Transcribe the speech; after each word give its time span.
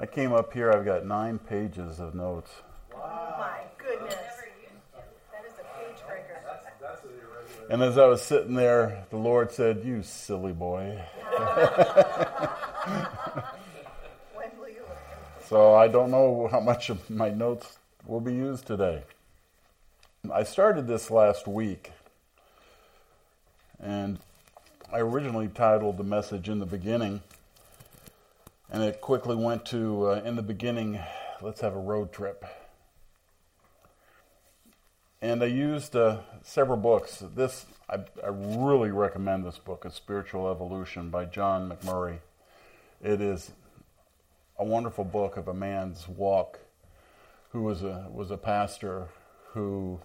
I 0.00 0.06
came 0.06 0.32
up 0.32 0.52
here, 0.52 0.70
I've 0.70 0.84
got 0.84 1.04
nine 1.04 1.38
pages 1.38 1.98
of 1.98 2.14
notes. 2.14 2.50
Oh 2.94 2.98
my 3.36 3.58
goodness. 3.76 4.14
That 4.14 5.44
is 5.44 5.54
a 5.54 5.64
page 5.76 5.98
breaker. 6.06 6.38
And 7.70 7.82
as 7.82 7.98
I 7.98 8.06
was 8.06 8.22
sitting 8.22 8.54
there, 8.54 9.04
the 9.10 9.16
Lord 9.16 9.50
said, 9.50 9.82
You 9.84 10.02
silly 10.02 10.52
boy. 10.52 11.02
When 14.34 14.50
will 14.58 14.68
you? 14.68 14.82
So 15.48 15.74
I 15.74 15.88
don't 15.88 16.10
know 16.10 16.48
how 16.50 16.60
much 16.60 16.88
of 16.88 17.10
my 17.10 17.28
notes 17.28 17.78
will 18.06 18.20
be 18.20 18.32
used 18.32 18.66
today. 18.66 19.02
I 20.32 20.44
started 20.44 20.86
this 20.86 21.10
last 21.10 21.46
week, 21.46 21.90
and 23.80 24.18
I 24.92 25.00
originally 25.00 25.48
titled 25.48 25.98
the 25.98 26.04
message 26.04 26.48
In 26.48 26.60
the 26.60 26.66
Beginning, 26.66 27.20
and 28.70 28.82
it 28.82 29.00
quickly 29.00 29.34
went 29.34 29.64
to 29.66 30.08
uh, 30.08 30.22
In 30.24 30.36
the 30.36 30.42
Beginning, 30.42 31.00
let's 31.40 31.60
have 31.60 31.74
a 31.74 31.80
road 31.80 32.12
trip. 32.12 32.44
And 35.20 35.42
I 35.42 35.46
used 35.46 35.96
uh, 35.96 36.18
several 36.42 36.76
books. 36.76 37.24
This, 37.34 37.66
I, 37.88 37.96
I 38.22 38.28
really 38.28 38.90
recommend 38.90 39.44
this 39.44 39.58
book, 39.58 39.84
A 39.84 39.90
Spiritual 39.90 40.50
Evolution 40.50 41.10
by 41.10 41.24
John 41.24 41.70
McMurray. 41.70 42.18
It 43.02 43.20
is 43.20 43.50
a 44.58 44.64
wonderful 44.64 45.04
book 45.04 45.36
of 45.36 45.48
a 45.48 45.54
man's 45.54 46.06
walk 46.08 46.60
who 47.50 47.62
was 47.62 47.82
a, 47.82 48.06
was 48.12 48.30
a 48.30 48.36
pastor 48.36 49.08
who 49.54 50.00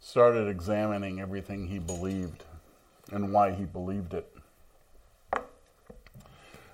started 0.00 0.48
examining 0.48 1.20
everything 1.20 1.66
he 1.66 1.78
believed 1.78 2.44
and 3.10 3.32
why 3.32 3.52
he 3.52 3.64
believed 3.64 4.14
it. 4.14 4.31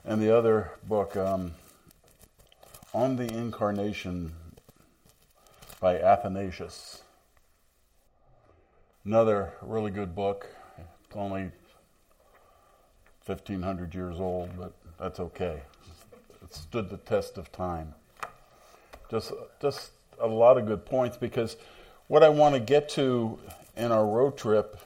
And 0.09 0.23
the 0.23 0.35
other 0.35 0.71
book, 0.85 1.19
um, 1.19 1.53
On 2.95 3.17
the 3.17 3.31
Incarnation 3.31 4.33
by 5.81 6.01
Athanasius. 6.01 7.03
Another 9.05 9.53
really 9.61 9.91
good 9.91 10.15
book. 10.15 10.47
It's 10.79 11.15
only 11.15 11.51
1,500 13.27 13.95
years 13.95 14.19
old, 14.19 14.49
but 14.59 14.73
that's 14.99 15.21
okay. 15.21 15.61
It 16.43 16.55
stood 16.55 16.89
the 16.89 16.97
test 16.97 17.37
of 17.37 17.53
time. 17.53 17.93
Just, 19.11 19.31
just 19.61 19.91
a 20.19 20.27
lot 20.27 20.57
of 20.57 20.65
good 20.65 20.87
points 20.87 21.19
because 21.19 21.59
what 22.07 22.23
I 22.23 22.31
want 22.31 22.55
to 22.55 22.61
get 22.61 22.89
to 22.91 23.39
in 23.77 23.93
our 23.93 24.07
road 24.07 24.39
trip, 24.39 24.81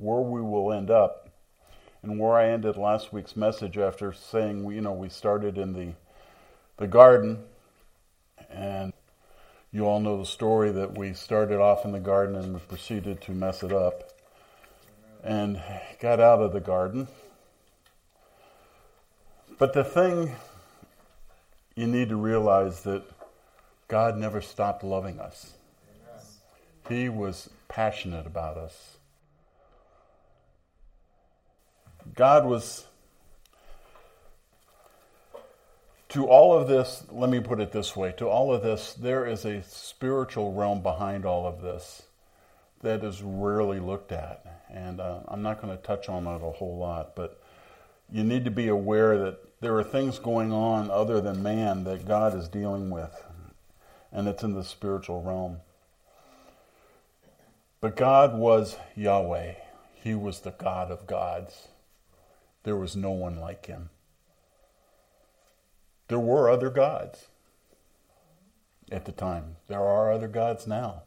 where 0.00 0.20
we 0.20 0.42
will 0.42 0.72
end 0.72 0.90
up, 0.90 1.25
and 2.02 2.18
where 2.18 2.34
I 2.34 2.48
ended 2.48 2.76
last 2.76 3.12
week's 3.12 3.36
message 3.36 3.78
after 3.78 4.12
saying, 4.12 4.70
you 4.70 4.80
know, 4.80 4.92
we 4.92 5.08
started 5.08 5.58
in 5.58 5.72
the 5.72 5.94
the 6.78 6.86
garden, 6.86 7.38
and 8.50 8.92
you 9.72 9.86
all 9.86 9.98
know 9.98 10.18
the 10.18 10.26
story 10.26 10.70
that 10.72 10.96
we 10.96 11.14
started 11.14 11.58
off 11.58 11.84
in 11.84 11.92
the 11.92 12.00
garden 12.00 12.36
and 12.36 12.52
we 12.52 12.60
proceeded 12.60 13.20
to 13.22 13.32
mess 13.32 13.62
it 13.62 13.72
up, 13.72 14.12
and 15.24 15.62
got 16.00 16.20
out 16.20 16.40
of 16.40 16.52
the 16.52 16.60
garden. 16.60 17.08
But 19.58 19.72
the 19.72 19.84
thing 19.84 20.36
you 21.74 21.86
need 21.86 22.08
to 22.08 22.16
realize 22.16 22.82
that 22.82 23.02
God 23.88 24.16
never 24.16 24.40
stopped 24.40 24.82
loving 24.82 25.20
us. 25.20 25.52
He 26.88 27.08
was 27.08 27.50
passionate 27.68 28.26
about 28.26 28.56
us. 28.56 28.95
God 32.16 32.46
was, 32.46 32.86
to 36.08 36.26
all 36.26 36.58
of 36.58 36.66
this, 36.66 37.04
let 37.10 37.28
me 37.28 37.40
put 37.40 37.60
it 37.60 37.72
this 37.72 37.94
way 37.94 38.12
to 38.16 38.26
all 38.26 38.54
of 38.54 38.62
this, 38.62 38.94
there 38.94 39.26
is 39.26 39.44
a 39.44 39.62
spiritual 39.62 40.54
realm 40.54 40.82
behind 40.82 41.26
all 41.26 41.46
of 41.46 41.60
this 41.60 42.04
that 42.82 43.04
is 43.04 43.22
rarely 43.22 43.80
looked 43.80 44.12
at. 44.12 44.64
And 44.70 44.98
uh, 44.98 45.20
I'm 45.28 45.42
not 45.42 45.60
going 45.60 45.76
to 45.76 45.82
touch 45.82 46.08
on 46.08 46.26
it 46.26 46.42
a 46.42 46.50
whole 46.52 46.78
lot, 46.78 47.14
but 47.14 47.38
you 48.10 48.24
need 48.24 48.46
to 48.46 48.50
be 48.50 48.68
aware 48.68 49.18
that 49.18 49.60
there 49.60 49.76
are 49.76 49.84
things 49.84 50.18
going 50.18 50.52
on 50.52 50.90
other 50.90 51.20
than 51.20 51.42
man 51.42 51.84
that 51.84 52.08
God 52.08 52.34
is 52.34 52.48
dealing 52.48 52.88
with, 52.88 53.24
and 54.10 54.26
it's 54.26 54.42
in 54.42 54.54
the 54.54 54.64
spiritual 54.64 55.22
realm. 55.22 55.58
But 57.80 57.94
God 57.94 58.38
was 58.38 58.76
Yahweh, 58.94 59.54
He 59.94 60.14
was 60.14 60.40
the 60.40 60.52
God 60.52 60.90
of 60.90 61.06
gods. 61.06 61.68
There 62.66 62.74
was 62.74 62.96
no 62.96 63.12
one 63.12 63.38
like 63.38 63.66
Him. 63.66 63.90
There 66.08 66.18
were 66.18 66.50
other 66.50 66.68
gods 66.68 67.28
at 68.90 69.04
the 69.04 69.12
time, 69.12 69.54
there 69.68 69.84
are 69.84 70.10
other 70.10 70.26
gods 70.26 70.66
now. 70.66 71.04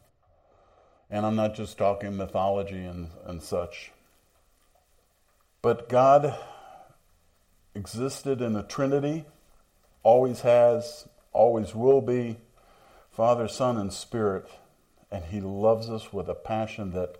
And 1.09 1.25
I'm 1.25 1.35
not 1.35 1.55
just 1.55 1.77
talking 1.77 2.15
mythology 2.15 2.85
and, 2.85 3.09
and 3.25 3.43
such. 3.43 3.91
But 5.61 5.89
God 5.89 6.33
existed 7.75 8.41
in 8.41 8.53
the 8.53 8.63
Trinity, 8.63 9.25
always 10.01 10.39
has, 10.41 11.09
always 11.33 11.75
will 11.75 11.99
be, 11.99 12.37
Father, 13.11 13.49
Son, 13.49 13.75
and 13.75 13.91
Spirit, 13.91 14.47
and 15.11 15.25
He 15.25 15.41
loves 15.41 15.89
us 15.89 16.13
with 16.13 16.29
a 16.29 16.35
passion 16.35 16.91
that 16.91 17.17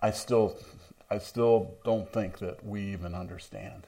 I 0.00 0.10
still, 0.10 0.56
I 1.10 1.18
still 1.18 1.74
don't 1.84 2.10
think 2.12 2.38
that 2.38 2.64
we 2.64 2.92
even 2.92 3.14
understand 3.14 3.86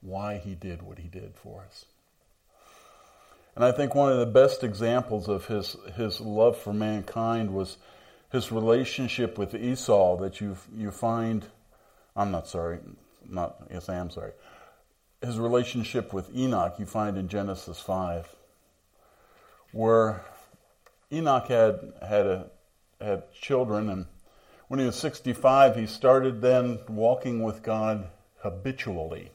why 0.00 0.38
He 0.38 0.54
did 0.54 0.82
what 0.82 0.98
He 0.98 1.08
did 1.08 1.34
for 1.34 1.62
us. 1.62 1.86
And 3.56 3.64
I 3.64 3.72
think 3.72 3.94
one 3.94 4.10
of 4.10 4.18
the 4.18 4.26
best 4.26 4.64
examples 4.64 5.28
of 5.28 5.46
his, 5.46 5.76
his 5.96 6.20
love 6.20 6.58
for 6.58 6.72
mankind 6.72 7.54
was 7.54 7.76
his 8.32 8.50
relationship 8.50 9.38
with 9.38 9.54
Esau 9.54 10.16
that 10.16 10.40
you, 10.40 10.56
you 10.76 10.90
find, 10.90 11.46
I'm 12.16 12.32
not 12.32 12.48
sorry, 12.48 12.80
not, 13.28 13.56
yes, 13.70 13.88
I 13.88 13.94
am 13.94 14.10
sorry. 14.10 14.32
His 15.22 15.38
relationship 15.38 16.12
with 16.12 16.34
Enoch 16.34 16.74
you 16.78 16.86
find 16.86 17.16
in 17.16 17.28
Genesis 17.28 17.78
5, 17.78 18.34
where 19.70 20.24
Enoch 21.12 21.46
had, 21.46 21.92
had, 22.06 22.26
a, 22.26 22.46
had 23.00 23.32
children, 23.32 23.88
and 23.88 24.06
when 24.74 24.80
he 24.80 24.86
was 24.86 24.96
65, 24.96 25.76
he 25.76 25.86
started 25.86 26.40
then 26.40 26.80
walking 26.88 27.44
with 27.44 27.62
God 27.62 28.08
habitually. 28.40 29.30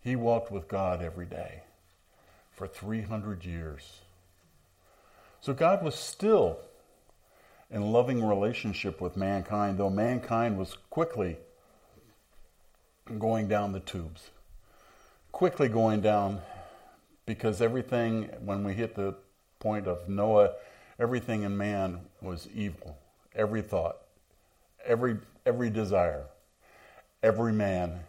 He 0.00 0.16
walked 0.16 0.50
with 0.50 0.66
God 0.66 1.02
every 1.02 1.26
day 1.26 1.60
for 2.52 2.66
300 2.66 3.44
years. 3.44 4.00
So 5.42 5.52
God 5.52 5.84
was 5.84 5.94
still 5.94 6.58
in 7.70 7.92
loving 7.92 8.24
relationship 8.24 8.98
with 8.98 9.14
mankind, 9.14 9.76
though 9.76 9.90
mankind 9.90 10.56
was 10.56 10.78
quickly 10.88 11.36
going 13.18 13.46
down 13.46 13.72
the 13.72 13.80
tubes. 13.80 14.30
Quickly 15.32 15.68
going 15.68 16.00
down 16.00 16.40
because 17.26 17.60
everything, 17.60 18.30
when 18.42 18.64
we 18.64 18.72
hit 18.72 18.94
the 18.94 19.16
point 19.58 19.86
of 19.86 20.08
Noah, 20.08 20.52
everything 20.98 21.42
in 21.42 21.58
man 21.58 22.00
was 22.22 22.48
evil. 22.54 22.96
Every 23.36 23.62
thought, 23.62 23.98
every, 24.84 25.18
every 25.44 25.70
desire, 25.70 26.24
every 27.22 27.52
man. 27.52 28.00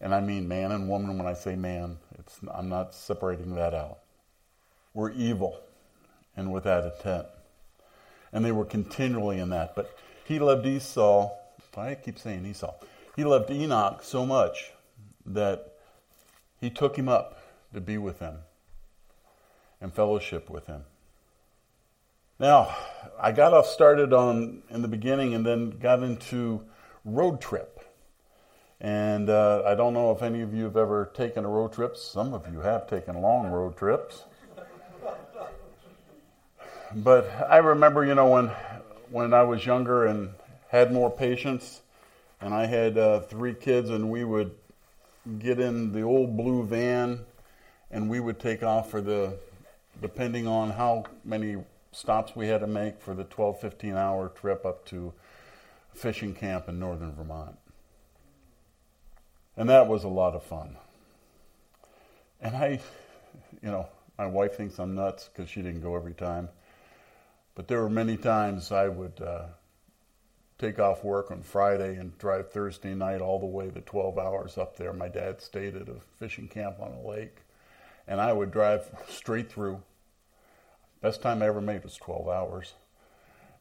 And 0.00 0.14
I 0.14 0.20
mean 0.20 0.48
man 0.48 0.72
and 0.72 0.88
woman 0.88 1.18
when 1.18 1.26
I 1.26 1.34
say 1.34 1.54
man, 1.54 1.98
it's, 2.18 2.40
I'm 2.52 2.68
not 2.68 2.94
separating 2.94 3.54
that 3.54 3.74
out. 3.74 3.98
Were 4.94 5.10
evil 5.10 5.60
and 6.36 6.52
without 6.52 6.84
intent. 6.84 7.26
And 8.32 8.44
they 8.44 8.52
were 8.52 8.64
continually 8.64 9.38
in 9.38 9.50
that. 9.50 9.76
But 9.76 9.96
he 10.24 10.38
loved 10.38 10.66
Esau. 10.66 11.30
I 11.76 11.94
keep 11.94 12.18
saying 12.18 12.46
Esau. 12.46 12.74
He 13.16 13.24
loved 13.24 13.50
Enoch 13.50 14.02
so 14.02 14.24
much 14.24 14.72
that 15.26 15.74
he 16.60 16.70
took 16.70 16.96
him 16.96 17.08
up 17.08 17.42
to 17.74 17.80
be 17.80 17.98
with 17.98 18.18
him 18.18 18.38
and 19.80 19.92
fellowship 19.92 20.48
with 20.48 20.66
him. 20.66 20.84
Now, 22.38 22.74
I 23.20 23.32
got 23.32 23.52
off 23.52 23.66
started 23.66 24.12
on 24.12 24.62
in 24.70 24.82
the 24.82 24.88
beginning 24.88 25.34
and 25.34 25.46
then 25.46 25.70
got 25.70 26.02
into 26.02 26.62
road 27.04 27.40
trip. 27.40 27.78
And 28.80 29.30
uh, 29.30 29.62
I 29.64 29.76
don't 29.76 29.94
know 29.94 30.10
if 30.10 30.22
any 30.22 30.40
of 30.40 30.52
you 30.52 30.64
have 30.64 30.76
ever 30.76 31.10
taken 31.14 31.44
a 31.44 31.48
road 31.48 31.72
trip. 31.72 31.96
Some 31.96 32.34
of 32.34 32.52
you 32.52 32.60
have 32.60 32.88
taken 32.88 33.20
long 33.22 33.46
road 33.46 33.76
trips. 33.76 34.24
But 36.94 37.30
I 37.48 37.58
remember, 37.58 38.04
you 38.04 38.14
know, 38.14 38.28
when 38.28 38.50
when 39.10 39.32
I 39.32 39.42
was 39.42 39.64
younger 39.64 40.06
and 40.06 40.30
had 40.68 40.92
more 40.92 41.10
patience, 41.10 41.80
and 42.40 42.52
I 42.52 42.66
had 42.66 42.98
uh, 42.98 43.20
three 43.20 43.54
kids, 43.54 43.88
and 43.90 44.10
we 44.10 44.24
would 44.24 44.52
get 45.38 45.60
in 45.60 45.92
the 45.92 46.02
old 46.02 46.36
blue 46.36 46.64
van, 46.64 47.20
and 47.90 48.10
we 48.10 48.20
would 48.20 48.40
take 48.40 48.62
off 48.62 48.90
for 48.90 49.00
the, 49.00 49.38
depending 50.00 50.46
on 50.46 50.70
how 50.70 51.04
many 51.24 51.56
stops 51.92 52.34
we 52.34 52.48
had 52.48 52.60
to 52.60 52.66
make 52.66 53.00
for 53.00 53.14
the 53.14 53.24
12, 53.24 53.60
15 53.60 53.96
hour 53.96 54.28
trip 54.28 54.66
up 54.66 54.84
to 54.86 55.12
a 55.92 55.96
fishing 55.96 56.34
camp 56.34 56.68
in 56.68 56.80
northern 56.80 57.14
Vermont. 57.14 57.56
And 59.56 59.68
that 59.68 59.86
was 59.86 60.02
a 60.02 60.08
lot 60.08 60.34
of 60.34 60.42
fun. 60.42 60.76
And 62.40 62.56
I, 62.56 62.80
you 63.62 63.70
know, 63.70 63.86
my 64.18 64.26
wife 64.26 64.56
thinks 64.56 64.78
I'm 64.78 64.94
nuts 64.94 65.28
because 65.28 65.48
she 65.48 65.62
didn't 65.62 65.82
go 65.82 65.94
every 65.94 66.14
time. 66.14 66.48
But 67.54 67.68
there 67.68 67.82
were 67.82 67.90
many 67.90 68.16
times 68.16 68.72
I 68.72 68.88
would 68.88 69.20
uh, 69.20 69.44
take 70.58 70.78
off 70.78 71.04
work 71.04 71.30
on 71.30 71.42
Friday 71.42 71.96
and 71.96 72.16
drive 72.18 72.50
Thursday 72.50 72.94
night 72.94 73.20
all 73.20 73.38
the 73.38 73.46
way 73.46 73.68
the 73.68 73.82
12 73.82 74.18
hours 74.18 74.56
up 74.56 74.76
there. 74.76 74.92
My 74.92 75.08
dad 75.08 75.42
stayed 75.42 75.76
at 75.76 75.88
a 75.88 75.96
fishing 76.18 76.48
camp 76.48 76.80
on 76.80 76.92
a 76.92 77.06
lake. 77.06 77.36
And 78.08 78.20
I 78.20 78.32
would 78.32 78.50
drive 78.50 78.88
straight 79.08 79.52
through. 79.52 79.82
Best 81.02 81.20
time 81.20 81.42
I 81.42 81.46
ever 81.46 81.60
made 81.60 81.82
was 81.82 81.96
12 81.96 82.28
hours. 82.28 82.74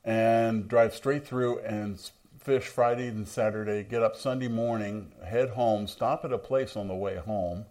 And 0.05 0.67
drive 0.67 0.93
straight 0.93 1.27
through 1.27 1.59
and 1.59 1.99
fish 2.39 2.65
Friday 2.65 3.07
and 3.07 3.27
Saturday, 3.27 3.83
get 3.83 4.03
up 4.03 4.15
Sunday 4.15 4.47
morning, 4.47 5.11
head 5.25 5.49
home, 5.49 5.87
stop 5.87 6.23
at 6.23 6.31
a 6.31 6.37
place 6.37 6.75
on 6.75 6.87
the 6.87 6.95
way 6.95 7.17
home, 7.17 7.65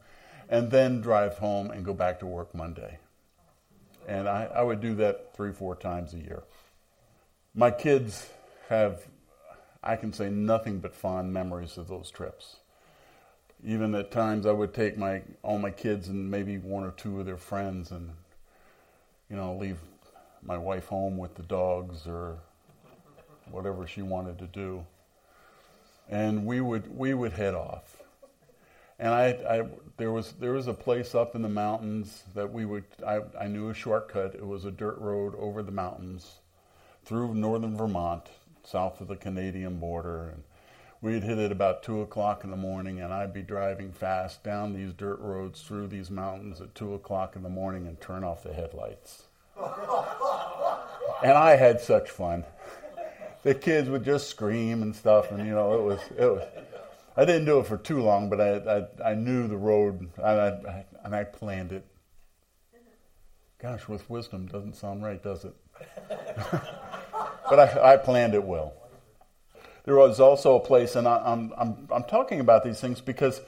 and 0.49 0.73
then 0.73 1.01
drive 1.01 1.39
home 1.39 1.71
and 1.71 1.85
go 1.85 1.95
back 1.95 2.19
to 2.19 2.27
work 2.27 2.53
Monday. 2.53 2.99
And 4.09 4.29
I, 4.29 4.47
I 4.53 4.63
would 4.63 4.81
do 4.81 4.97
that 4.97 5.37
three, 5.37 5.53
four 5.53 5.77
times 5.77 6.15
a 6.15 6.19
year. 6.19 6.43
My 7.55 7.71
kids 7.71 8.29
have, 8.69 9.07
I 9.85 9.95
can 9.95 10.13
say, 10.13 10.31
nothing 10.31 10.81
but 10.81 10.97
fond 10.97 11.33
memories 11.33 11.79
of 11.79 11.87
those 11.87 12.11
trips. 12.11 12.57
Even 13.65 13.95
at 13.95 14.11
times, 14.11 14.47
I 14.47 14.53
would 14.53 14.75
take 14.75 14.99
my 14.99 15.23
all 15.43 15.59
my 15.59 15.71
kids 15.71 16.09
and 16.09 16.29
maybe 16.31 16.59
one 16.59 16.83
or 16.83 16.93
two 16.93 17.21
of 17.21 17.27
their 17.27 17.37
friends, 17.37 17.91
and 17.91 18.13
you 19.31 19.37
know, 19.37 19.57
leave 19.57 19.79
my 20.43 20.59
wife 20.59 20.87
home 20.87 21.17
with 21.17 21.35
the 21.37 21.43
dogs 21.45 22.07
or 22.07 22.39
whatever 23.51 23.87
she 23.87 24.03
wanted 24.03 24.39
to 24.39 24.47
do. 24.47 24.85
And 26.09 26.45
we 26.45 26.61
would 26.61 26.97
we 26.97 27.15
would 27.15 27.33
head 27.33 27.55
off. 27.55 27.97
And 28.99 29.15
I, 29.15 29.29
I 29.49 29.67
there 29.97 30.13
was 30.13 30.33
there 30.33 30.53
was 30.53 30.67
a 30.67 30.75
place 30.75 31.15
up 31.15 31.35
in 31.37 31.43
the 31.43 31.49
mountains 31.49 32.25
that 32.35 32.53
we 32.53 32.65
would 32.65 32.85
I, 33.07 33.21
I 33.39 33.47
knew 33.47 33.71
a 33.71 33.75
shortcut. 33.75 34.35
It 34.35 34.47
was 34.47 34.65
a 34.65 34.71
dirt 34.71 34.99
road 34.99 35.35
over 35.39 35.63
the 35.63 35.73
mountains 35.73 36.41
through 37.05 37.35
northern 37.35 37.77
Vermont, 37.77 38.27
south 38.65 39.01
of 39.01 39.09
the 39.09 39.17
Canadian 39.17 39.79
border, 39.79 40.31
and 40.31 40.43
we'd 41.01 41.23
hit 41.23 41.39
it 41.39 41.53
about 41.53 41.83
two 41.83 42.01
o'clock 42.01 42.45
in 42.45 42.51
the 42.51 42.57
morning, 42.57 43.01
and 43.01 43.13
I'd 43.13 43.33
be 43.33 43.43
driving 43.43 43.93
fast 43.93 44.43
down 44.45 44.75
these 44.75 44.93
dirt 44.93 45.21
roads 45.21 45.63
through 45.63 45.89
these 45.89 46.11
mountains 46.11 46.61
at 46.61 46.75
two 46.75 46.95
o'clock 46.95 47.37
in 47.37 47.43
the 47.43 47.49
morning 47.49 47.87
and 47.87 48.01
turn 48.01 48.25
off 48.25 48.43
the 48.43 48.53
headlights. 48.53 49.25
and 51.23 51.33
I 51.33 51.57
had 51.57 51.81
such 51.81 52.11
fun 52.11 52.45
the 53.43 53.55
kids 53.55 53.89
would 53.89 54.05
just 54.05 54.29
scream 54.29 54.83
and 54.83 54.95
stuff, 54.95 55.31
and 55.31 55.47
you 55.47 55.55
know, 55.55 55.75
it 55.75 55.83
was 55.83 56.01
it 56.17 56.27
was. 56.27 56.47
I 57.17 57.25
didn't 57.25 57.47
do 57.47 57.59
it 57.59 57.67
for 57.67 57.77
too 57.77 58.01
long, 58.01 58.29
but 58.29 58.41
I 58.41 58.87
I, 59.05 59.11
I 59.11 59.15
knew 59.15 59.49
the 59.49 59.57
road, 59.57 60.09
and 60.17 60.27
I, 60.27 60.85
and 61.05 61.15
I 61.15 61.25
planned 61.25 61.73
it. 61.73 61.85
Gosh, 63.59 63.89
with 63.89 64.09
wisdom 64.09 64.47
doesn't 64.47 64.75
sound 64.77 65.03
right, 65.03 65.23
does 65.23 65.45
it? 65.45 65.55
but 66.09 67.59
I, 67.59 67.93
I 67.93 67.97
planned 67.99 68.35
it 68.35 68.43
well. 68.43 68.75
There 69.85 69.97
was 69.97 70.21
also 70.21 70.57
a 70.57 70.61
place, 70.61 70.95
and 70.97 71.09
I, 71.09 71.23
I'm 71.25 71.53
I'm 71.57 71.89
I'm 71.93 72.05
talking 72.05 72.41
about 72.41 72.65
these 72.65 72.81
things 72.81 73.01
because 73.01 73.41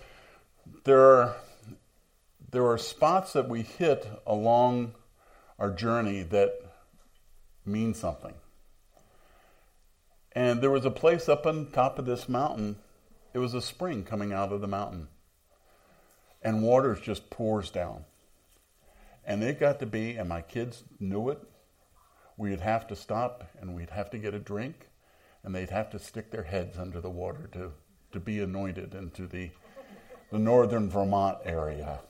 there 0.84 1.00
are 1.00 1.36
there 2.50 2.66
are 2.66 2.78
spots 2.78 3.32
that 3.32 3.48
we 3.48 3.62
hit 3.62 4.06
along 4.26 4.94
our 5.58 5.70
journey 5.70 6.22
that 6.22 6.52
mean 7.64 7.94
something. 7.94 8.34
And 10.34 10.60
there 10.60 10.70
was 10.70 10.84
a 10.84 10.90
place 10.90 11.28
up 11.28 11.46
on 11.46 11.70
top 11.70 11.98
of 11.98 12.06
this 12.06 12.28
mountain. 12.28 12.76
It 13.34 13.38
was 13.38 13.54
a 13.54 13.62
spring 13.62 14.04
coming 14.04 14.32
out 14.32 14.52
of 14.52 14.60
the 14.60 14.68
mountain. 14.68 15.08
And 16.42 16.62
water 16.62 16.94
just 16.94 17.30
pours 17.30 17.70
down. 17.70 18.04
And 19.24 19.42
it 19.42 19.60
got 19.60 19.78
to 19.80 19.86
be, 19.86 20.16
and 20.16 20.28
my 20.28 20.40
kids 20.40 20.84
knew 20.98 21.28
it, 21.28 21.40
we'd 22.36 22.60
have 22.60 22.86
to 22.88 22.96
stop 22.96 23.50
and 23.60 23.76
we'd 23.76 23.90
have 23.90 24.10
to 24.10 24.18
get 24.18 24.34
a 24.34 24.38
drink. 24.38 24.88
And 25.44 25.54
they'd 25.54 25.70
have 25.70 25.90
to 25.90 25.98
stick 25.98 26.30
their 26.30 26.44
heads 26.44 26.78
under 26.78 27.00
the 27.00 27.10
water 27.10 27.48
to, 27.52 27.72
to 28.12 28.20
be 28.20 28.40
anointed 28.40 28.94
into 28.94 29.26
the, 29.26 29.50
the 30.30 30.38
northern 30.38 30.88
Vermont 30.88 31.38
area. 31.44 32.00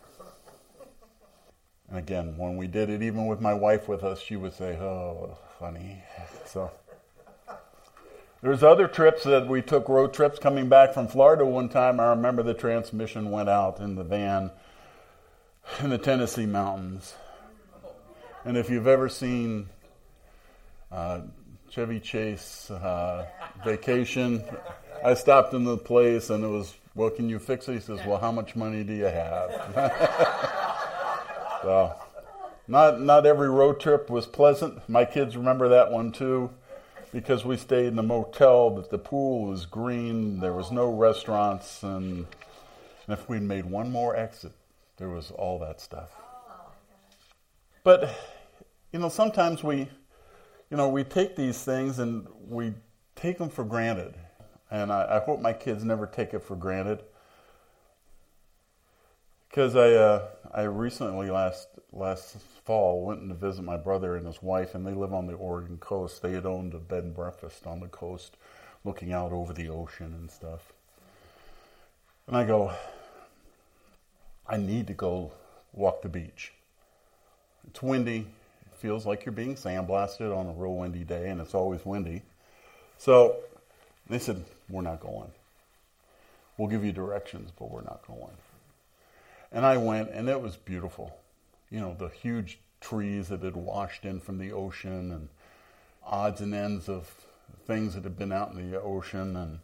And 1.89 1.99
again, 1.99 2.37
when 2.37 2.57
we 2.57 2.67
did 2.67 2.91
it, 2.91 3.03
even 3.03 3.27
with 3.27 3.41
my 3.41 3.55
wife 3.55 3.89
with 3.89 4.03
us, 4.03 4.21
she 4.21 4.37
would 4.37 4.55
say, 4.55 4.77
Oh, 4.77 5.39
funny. 5.59 6.03
So 6.47 6.71
there's 8.43 8.63
other 8.63 8.89
trips 8.89 9.25
that 9.25 9.47
we 9.47 9.63
took 9.63 9.89
road 9.89 10.13
trips 10.13 10.39
coming 10.39 10.69
back 10.69 10.95
from 10.95 11.07
Florida 11.07 11.47
one 11.47 11.69
time. 11.69 12.01
I 12.01 12.07
remember 12.07 12.43
the 12.43 12.55
transmission 12.55 13.31
went 13.31 13.49
out 13.49 13.79
in 13.79 13.95
the 13.95 14.05
van 14.05 14.51
in 15.81 15.91
the 15.91 15.99
Tennessee 15.99 16.47
mountains. 16.47 17.15
And 18.45 18.57
if 18.57 18.69
you've 18.69 18.89
ever 18.89 19.09
seen 19.09 19.69
uh, 20.91 21.21
Chevy 21.73 22.01
Chase 22.01 22.71
uh, 22.71 23.27
vacation, 23.65 24.45
I 25.03 25.15
stopped 25.15 25.55
in 25.55 25.65
the 25.65 25.79
place 25.79 26.29
and 26.29 26.45
it 26.45 26.49
was, 26.49 26.75
well, 26.95 27.09
can 27.09 27.31
you 27.31 27.39
fix 27.39 27.67
it? 27.67 27.73
He 27.73 27.81
says, 27.81 27.99
well, 28.07 28.19
how 28.19 28.31
much 28.31 28.55
money 28.55 28.85
do 28.85 28.93
you 28.93 29.05
have? 29.05 29.51
so, 31.63 31.95
not, 32.69 33.01
not 33.01 33.25
every 33.25 33.49
road 33.49 33.81
trip 33.81 34.11
was 34.11 34.27
pleasant. 34.27 34.87
My 34.87 35.07
kids 35.07 35.35
remember 35.35 35.71
that 35.71 35.91
one 35.91 36.13
too 36.13 36.51
because 37.11 37.43
we 37.47 37.57
stayed 37.57 37.87
in 37.87 37.99
a 37.99 38.03
motel 38.03 38.69
that 38.73 38.91
the 38.91 38.99
pool 38.99 39.47
was 39.47 39.65
green, 39.65 40.41
there 40.41 40.53
was 40.53 40.71
no 40.71 40.93
restaurants, 40.93 41.83
and, 41.83 42.27
and 43.07 43.19
if 43.19 43.31
we'd 43.31 43.41
made 43.41 43.65
one 43.65 43.91
more 43.91 44.15
exit, 44.15 44.53
there 44.99 45.09
was 45.09 45.31
all 45.31 45.59
that 45.61 45.81
stuff. 45.81 46.11
But, 47.83 48.15
you 48.93 48.99
know, 48.99 49.09
sometimes 49.09 49.65
we, 49.65 49.89
you 50.73 50.79
know, 50.79 50.89
we 50.89 51.05
take 51.05 51.37
these 51.37 51.63
things 51.63 51.99
and 51.99 52.27
we 52.49 52.73
take 53.15 53.37
them 53.37 53.51
for 53.51 53.63
granted. 53.63 54.15
And 54.71 54.91
I, 54.91 55.19
I 55.19 55.21
hope 55.21 55.39
my 55.39 55.53
kids 55.53 55.85
never 55.85 56.07
take 56.07 56.33
it 56.33 56.43
for 56.43 56.57
granted. 56.57 57.03
Because 59.51 59.77
I, 59.77 59.91
uh, 59.91 60.29
I 60.51 60.63
recently, 60.63 61.29
last, 61.29 61.69
last 61.93 62.39
fall, 62.65 63.05
went 63.05 63.21
in 63.21 63.29
to 63.29 63.35
visit 63.35 63.61
my 63.65 63.77
brother 63.77 64.17
and 64.17 64.27
his 64.27 64.43
wife, 64.43 64.75
and 64.75 64.87
they 64.87 64.95
live 64.95 65.13
on 65.13 65.27
the 65.27 65.35
Oregon 65.35 65.77
coast. 65.77 66.23
They 66.23 66.33
had 66.33 66.47
owned 66.47 66.73
a 66.73 66.79
bed 66.79 67.05
and 67.05 67.15
breakfast 67.15 67.67
on 67.67 67.81
the 67.81 67.89
coast, 67.89 68.39
looking 68.83 69.13
out 69.13 69.31
over 69.31 69.53
the 69.53 69.69
ocean 69.69 70.15
and 70.19 70.31
stuff. 70.31 70.73
And 72.27 72.35
I 72.35 72.45
go, 72.45 72.73
I 74.49 74.57
need 74.57 74.87
to 74.87 74.95
go 74.95 75.33
walk 75.75 76.01
the 76.01 76.09
beach. 76.09 76.55
It's 77.69 77.83
windy. 77.83 78.29
Feels 78.83 79.07
like 79.07 79.25
you're 79.25 79.33
being 79.33 79.55
sandblasted 79.55 80.37
on 80.37 80.47
a 80.47 80.53
real 80.53 80.75
windy 80.75 81.05
day, 81.05 81.31
and 81.31 81.41
it's 81.41 81.55
always 81.55 81.87
windy. 81.87 82.23
So 82.99 83.37
they 84.11 84.19
said, 84.19 84.45
We're 84.69 84.83
not 84.83 85.01
going. 85.01 85.31
We'll 86.59 86.69
give 86.69 86.85
you 86.85 86.93
directions, 86.93 87.51
but 87.59 87.71
we're 87.71 87.83
not 87.83 88.07
going. 88.07 88.37
And 89.51 89.65
I 89.65 89.79
went, 89.79 90.11
and 90.11 90.29
it 90.29 90.43
was 90.43 90.57
beautiful 90.57 91.17
you 91.73 91.81
know, 91.81 91.97
the 91.99 92.09
huge 92.09 92.59
trees 92.81 93.29
that 93.29 93.43
had 93.43 93.57
washed 93.57 94.05
in 94.05 94.21
from 94.21 94.39
the 94.39 94.53
ocean 94.53 95.11
and 95.11 95.29
odds 96.05 96.43
and 96.43 96.55
ends 96.55 96.89
of 96.89 97.11
things 97.67 97.95
that 97.95 98.05
had 98.05 98.19
been 98.19 98.31
out 98.31 98.53
in 98.53 98.71
the 98.71 98.81
ocean. 98.81 99.35
And 99.37 99.61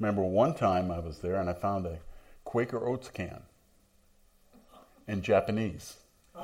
remember 0.00 0.22
one 0.22 0.54
time 0.54 0.90
I 0.90 0.98
was 0.98 1.18
there 1.18 1.36
and 1.36 1.48
I 1.48 1.52
found 1.52 1.86
a 1.86 2.00
Quaker 2.44 2.84
Oats 2.84 3.08
can 3.08 3.42
in 5.06 5.22
Japanese. 5.22 5.98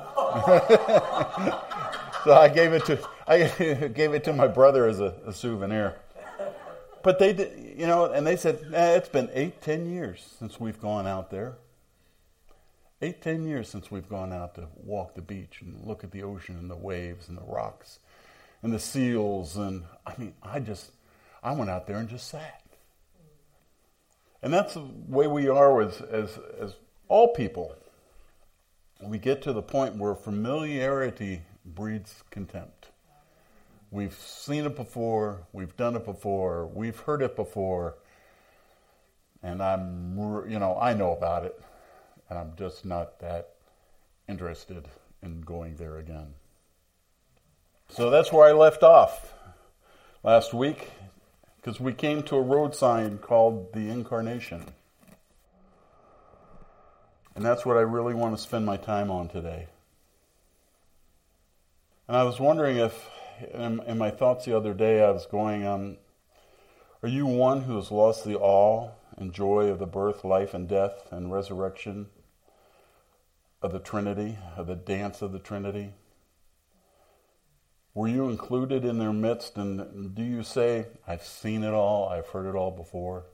so 2.23 2.33
I 2.33 2.49
gave 2.49 2.73
it 2.73 2.85
to 2.85 2.99
I 3.27 3.47
gave 3.93 4.13
it 4.13 4.23
to 4.25 4.33
my 4.33 4.47
brother 4.47 4.87
as 4.87 4.99
a, 4.99 5.15
a 5.25 5.33
souvenir. 5.33 5.95
But 7.03 7.19
they 7.19 7.33
did, 7.33 7.75
you 7.77 7.85
know, 7.85 8.05
and 8.05 8.25
they 8.25 8.37
said 8.37 8.65
eh, 8.73 8.95
it's 8.95 9.09
been 9.09 9.29
eight, 9.33 9.61
ten 9.61 9.85
years 9.85 10.25
since 10.39 10.59
we've 10.59 10.79
gone 10.79 11.05
out 11.05 11.31
there 11.31 11.57
eight, 13.03 13.21
ten 13.21 13.43
years 13.43 13.67
since 13.67 13.91
we've 13.91 14.07
gone 14.07 14.31
out 14.31 14.55
to 14.55 14.67
walk 14.81 15.13
the 15.13 15.21
beach 15.21 15.59
and 15.61 15.85
look 15.85 16.03
at 16.03 16.11
the 16.11 16.23
ocean 16.23 16.57
and 16.57 16.71
the 16.71 16.75
waves 16.75 17.27
and 17.27 17.37
the 17.37 17.43
rocks 17.43 17.99
and 18.61 18.73
the 18.73 18.79
seals. 18.79 19.57
And 19.57 19.83
I 20.07 20.13
mean, 20.17 20.33
I 20.41 20.59
just, 20.61 20.91
I 21.43 21.51
went 21.51 21.69
out 21.69 21.85
there 21.85 21.97
and 21.97 22.07
just 22.07 22.29
sat. 22.29 22.61
And 24.41 24.53
that's 24.53 24.75
the 24.75 24.85
way 25.07 25.27
we 25.27 25.49
are 25.49 25.81
as, 25.81 26.01
as, 26.01 26.39
as 26.59 26.75
all 27.09 27.33
people. 27.33 27.75
We 29.01 29.17
get 29.17 29.41
to 29.43 29.53
the 29.53 29.61
point 29.61 29.97
where 29.97 30.15
familiarity 30.15 31.41
breeds 31.65 32.23
contempt. 32.31 32.89
We've 33.91 34.13
seen 34.13 34.65
it 34.65 34.75
before, 34.75 35.43
we've 35.53 35.75
done 35.77 35.95
it 35.95 36.05
before, 36.05 36.65
we've 36.65 36.97
heard 36.99 37.21
it 37.21 37.35
before, 37.35 37.95
and 39.43 39.61
I'm, 39.61 40.17
you 40.49 40.57
know, 40.57 40.77
I 40.79 40.93
know 40.93 41.11
about 41.11 41.45
it 41.45 41.61
and 42.29 42.39
I'm 42.39 42.53
just 42.57 42.83
not 42.83 43.19
that 43.19 43.49
interested 44.27 44.87
in 45.21 45.41
going 45.41 45.75
there 45.75 45.97
again. 45.97 46.33
So 47.89 48.09
that's 48.09 48.31
where 48.31 48.47
I 48.47 48.53
left 48.53 48.81
off 48.81 49.33
last 50.23 50.53
week 50.53 50.89
because 51.57 51.79
we 51.79 51.93
came 51.93 52.23
to 52.23 52.35
a 52.35 52.41
road 52.41 52.73
sign 52.73 53.19
called 53.19 53.73
the 53.73 53.89
Incarnation. 53.89 54.65
And 57.35 57.45
that's 57.45 57.65
what 57.65 57.77
I 57.77 57.81
really 57.81 58.15
want 58.15 58.35
to 58.35 58.41
spend 58.41 58.65
my 58.65 58.77
time 58.77 59.11
on 59.11 59.27
today. 59.27 59.67
And 62.07 62.17
I 62.17 62.23
was 62.23 62.37
wondering 62.39 62.77
if, 62.77 63.09
in, 63.53 63.79
in 63.87 63.97
my 63.97 64.11
thoughts 64.11 64.43
the 64.43 64.55
other 64.55 64.73
day, 64.73 65.01
I 65.01 65.11
was 65.11 65.25
going, 65.25 65.65
um, 65.65 65.97
Are 67.01 67.07
you 67.07 67.25
one 67.25 67.61
who 67.61 67.77
has 67.77 67.91
lost 67.91 68.25
the 68.25 68.37
awe 68.37 68.91
and 69.15 69.33
joy 69.33 69.67
of 69.67 69.79
the 69.79 69.85
birth, 69.85 70.25
life, 70.25 70.53
and 70.53 70.67
death 70.67 71.07
and 71.11 71.31
resurrection 71.31 72.07
of 73.61 73.71
the 73.71 73.79
Trinity, 73.79 74.37
of 74.57 74.67
the 74.67 74.75
dance 74.75 75.21
of 75.21 75.31
the 75.31 75.39
Trinity? 75.39 75.93
Were 77.93 78.09
you 78.09 78.27
included 78.27 78.83
in 78.83 78.97
their 78.97 79.13
midst? 79.13 79.55
And 79.55 80.13
do 80.13 80.23
you 80.23 80.43
say, 80.43 80.87
I've 81.07 81.23
seen 81.23 81.63
it 81.63 81.73
all, 81.73 82.09
I've 82.09 82.27
heard 82.27 82.47
it 82.47 82.57
all 82.57 82.71
before? 82.71 83.27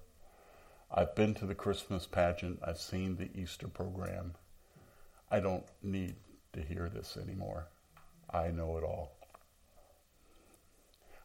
I've 0.91 1.15
been 1.15 1.33
to 1.35 1.47
the 1.47 1.55
Christmas 1.55 2.05
pageant, 2.05 2.59
I've 2.63 2.79
seen 2.79 3.15
the 3.15 3.29
Easter 3.33 3.67
program. 3.67 4.35
I 5.31 5.39
don't 5.39 5.65
need 5.81 6.17
to 6.53 6.61
hear 6.61 6.87
this 6.87 7.17
anymore. 7.17 7.69
I 8.31 8.49
know 8.49 8.77
it 8.77 8.83
all. 8.83 9.11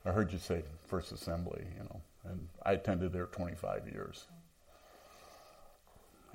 I 0.07 0.13
heard 0.13 0.33
you 0.33 0.39
say 0.39 0.63
First 0.87 1.13
Assembly, 1.13 1.65
you 1.77 1.85
know, 1.85 2.01
and 2.25 2.49
I 2.63 2.73
attended 2.73 3.13
there 3.13 3.27
25 3.27 3.89
years 3.89 4.25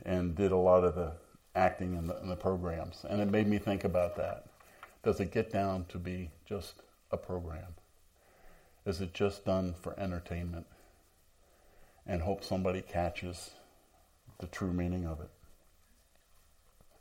and 0.06 0.36
did 0.36 0.52
a 0.52 0.58
lot 0.58 0.84
of 0.84 0.96
the 0.96 1.14
acting 1.56 1.96
in 1.96 2.08
the, 2.08 2.20
the 2.24 2.36
programs. 2.36 3.06
And 3.08 3.22
it 3.22 3.30
made 3.30 3.48
me 3.48 3.58
think 3.58 3.84
about 3.84 4.16
that. 4.18 4.46
Does 5.04 5.20
it 5.20 5.32
get 5.32 5.52
down 5.52 5.86
to 5.90 5.98
be 5.98 6.32
just 6.46 6.76
a 7.12 7.18
program? 7.18 7.76
Is 8.86 9.02
it 9.02 9.14
just 9.14 9.46
done 9.46 9.76
for 9.82 10.00
entertainment 10.00 10.66
and 12.08 12.22
hope 12.22 12.44
somebody 12.44 12.82
catches 12.82 13.52
the 14.40 14.48
true 14.48 14.74
meaning 14.74 15.06
of 15.06 15.20
it? 15.20 15.30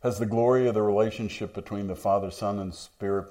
Has 0.02 0.18
the 0.18 0.26
glory 0.26 0.68
of 0.68 0.75
the 0.75 0.82
relationship 0.82 1.54
between 1.54 1.88
the 1.88 1.96
Father, 1.96 2.30
Son, 2.30 2.58
and 2.58 2.72
Spirit, 2.75 3.26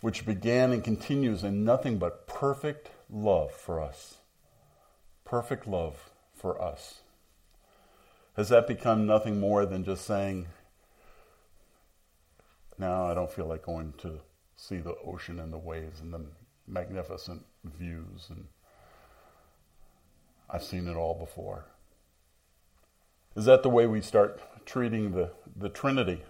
which 0.00 0.26
began 0.26 0.72
and 0.72 0.84
continues 0.84 1.42
in 1.42 1.64
nothing 1.64 1.98
but 1.98 2.26
perfect 2.26 2.90
love 3.10 3.52
for 3.52 3.80
us, 3.80 4.16
perfect 5.24 5.66
love 5.66 6.10
for 6.34 6.60
us, 6.60 7.00
has 8.36 8.48
that 8.50 8.66
become 8.66 9.06
nothing 9.06 9.40
more 9.40 9.64
than 9.64 9.84
just 9.84 10.04
saying, 10.04 10.46
now 12.78 13.06
I 13.06 13.14
don't 13.14 13.30
feel 13.30 13.46
like 13.46 13.64
going 13.64 13.94
to 13.98 14.20
see 14.56 14.76
the 14.76 14.96
ocean 15.06 15.40
and 15.40 15.52
the 15.52 15.58
waves 15.58 16.00
and 16.00 16.12
the 16.12 16.20
magnificent 16.66 17.44
views 17.64 18.26
and 18.28 18.46
I've 20.48 20.62
seen 20.62 20.86
it 20.86 20.94
all 20.94 21.14
before. 21.14 21.64
Is 23.34 23.44
that 23.46 23.62
the 23.62 23.68
way 23.68 23.86
we 23.86 24.00
start 24.00 24.40
treating 24.64 25.12
the, 25.12 25.30
the 25.54 25.68
Trinity? 25.68 26.22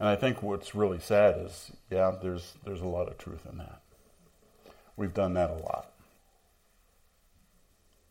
And 0.00 0.08
I 0.08 0.16
think 0.16 0.42
what's 0.42 0.74
really 0.74 0.98
sad 0.98 1.36
is, 1.44 1.72
yeah, 1.90 2.12
there's, 2.22 2.54
there's 2.64 2.80
a 2.80 2.86
lot 2.86 3.08
of 3.08 3.18
truth 3.18 3.46
in 3.50 3.58
that. 3.58 3.82
We've 4.96 5.12
done 5.12 5.34
that 5.34 5.50
a 5.50 5.54
lot. 5.54 5.92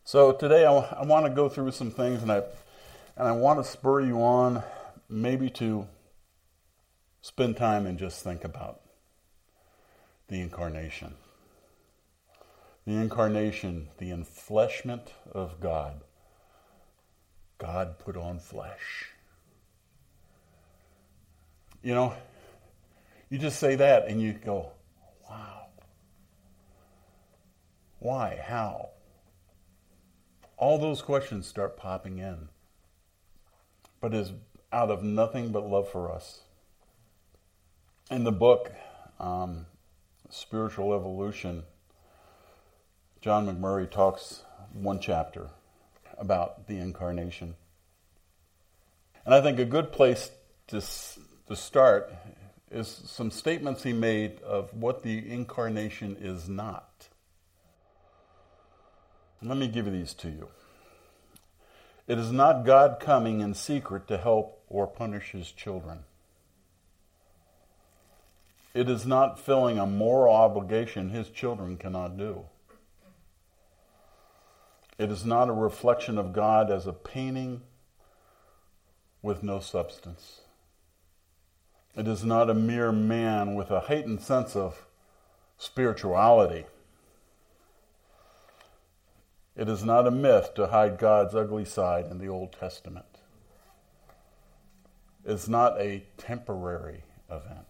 So 0.04 0.30
today 0.30 0.60
I, 0.60 0.72
w- 0.72 0.86
I 0.96 1.04
want 1.04 1.26
to 1.26 1.30
go 1.30 1.48
through 1.48 1.72
some 1.72 1.90
things 1.90 2.22
and 2.22 2.30
I, 2.30 2.42
and 3.16 3.26
I 3.26 3.32
want 3.32 3.62
to 3.62 3.68
spur 3.68 4.00
you 4.00 4.22
on 4.22 4.62
maybe 5.08 5.50
to 5.50 5.88
spend 7.22 7.56
time 7.56 7.86
and 7.86 7.98
just 7.98 8.22
think 8.22 8.44
about 8.44 8.80
the 10.28 10.40
incarnation. 10.40 11.14
The 12.86 12.92
incarnation, 12.92 13.88
the 13.98 14.10
enfleshment 14.10 15.08
of 15.32 15.60
God. 15.60 16.02
God 17.58 17.98
put 17.98 18.16
on 18.16 18.38
flesh. 18.38 19.09
You 21.82 21.94
know, 21.94 22.14
you 23.30 23.38
just 23.38 23.58
say 23.58 23.76
that 23.76 24.06
and 24.06 24.20
you 24.20 24.32
go, 24.32 24.72
wow. 25.28 25.66
Why? 27.98 28.38
How? 28.42 28.90
All 30.56 30.78
those 30.78 31.00
questions 31.00 31.46
start 31.46 31.76
popping 31.76 32.18
in. 32.18 32.48
But 34.00 34.14
is 34.14 34.32
out 34.72 34.90
of 34.90 35.02
nothing 35.02 35.52
but 35.52 35.68
love 35.68 35.88
for 35.90 36.12
us. 36.12 36.40
In 38.10 38.24
the 38.24 38.32
book, 38.32 38.72
um, 39.18 39.66
Spiritual 40.28 40.94
Evolution, 40.94 41.64
John 43.20 43.46
McMurray 43.46 43.90
talks 43.90 44.42
one 44.72 45.00
chapter 45.00 45.50
about 46.18 46.66
the 46.66 46.78
incarnation. 46.78 47.54
And 49.24 49.34
I 49.34 49.40
think 49.40 49.58
a 49.58 49.64
good 49.64 49.92
place 49.92 50.30
to, 50.68 50.82
to 51.50 51.56
start 51.56 52.14
is 52.70 53.02
some 53.06 53.28
statements 53.28 53.82
he 53.82 53.92
made 53.92 54.40
of 54.42 54.72
what 54.72 55.02
the 55.02 55.28
incarnation 55.28 56.16
is 56.20 56.48
not. 56.48 57.08
Let 59.42 59.58
me 59.58 59.66
give 59.66 59.86
these 59.86 60.14
to 60.14 60.28
you. 60.28 60.46
It 62.06 62.18
is 62.18 62.30
not 62.30 62.64
God 62.64 62.98
coming 63.00 63.40
in 63.40 63.54
secret 63.54 64.06
to 64.06 64.16
help 64.16 64.62
or 64.68 64.86
punish 64.86 65.32
his 65.32 65.50
children. 65.50 66.04
It 68.72 68.88
is 68.88 69.04
not 69.04 69.40
filling 69.40 69.76
a 69.76 69.86
moral 69.86 70.32
obligation 70.32 71.10
his 71.10 71.30
children 71.30 71.76
cannot 71.76 72.16
do. 72.16 72.44
It 74.98 75.10
is 75.10 75.24
not 75.24 75.48
a 75.48 75.52
reflection 75.52 76.16
of 76.16 76.32
God 76.32 76.70
as 76.70 76.86
a 76.86 76.92
painting 76.92 77.62
with 79.20 79.42
no 79.42 79.58
substance. 79.58 80.42
It 81.96 82.06
is 82.06 82.24
not 82.24 82.48
a 82.48 82.54
mere 82.54 82.92
man 82.92 83.54
with 83.54 83.70
a 83.70 83.80
heightened 83.80 84.20
sense 84.20 84.54
of 84.54 84.86
spirituality. 85.58 86.64
It 89.56 89.68
is 89.68 89.84
not 89.84 90.06
a 90.06 90.10
myth 90.10 90.54
to 90.54 90.68
hide 90.68 90.98
God's 90.98 91.34
ugly 91.34 91.64
side 91.64 92.06
in 92.10 92.18
the 92.18 92.28
Old 92.28 92.52
Testament. 92.52 93.06
It's 95.24 95.48
not 95.48 95.78
a 95.80 96.04
temporary 96.16 97.04
event. 97.30 97.66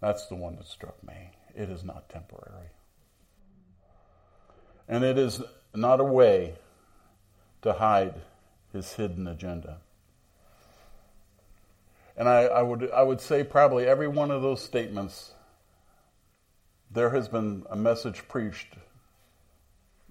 That's 0.00 0.26
the 0.26 0.36
one 0.36 0.56
that 0.56 0.66
struck 0.66 1.02
me. 1.06 1.32
It 1.54 1.68
is 1.68 1.84
not 1.84 2.08
temporary. 2.08 2.70
And 4.88 5.04
it 5.04 5.18
is 5.18 5.42
not 5.74 6.00
a 6.00 6.04
way 6.04 6.54
to 7.62 7.74
hide 7.74 8.14
his 8.72 8.94
hidden 8.94 9.26
agenda. 9.26 9.78
And 12.16 12.28
I, 12.28 12.42
I, 12.42 12.62
would, 12.62 12.90
I 12.90 13.02
would 13.02 13.20
say 13.20 13.42
probably 13.42 13.86
every 13.86 14.08
one 14.08 14.30
of 14.30 14.42
those 14.42 14.62
statements, 14.62 15.32
there 16.90 17.10
has 17.10 17.28
been 17.28 17.64
a 17.70 17.76
message 17.76 18.28
preached 18.28 18.74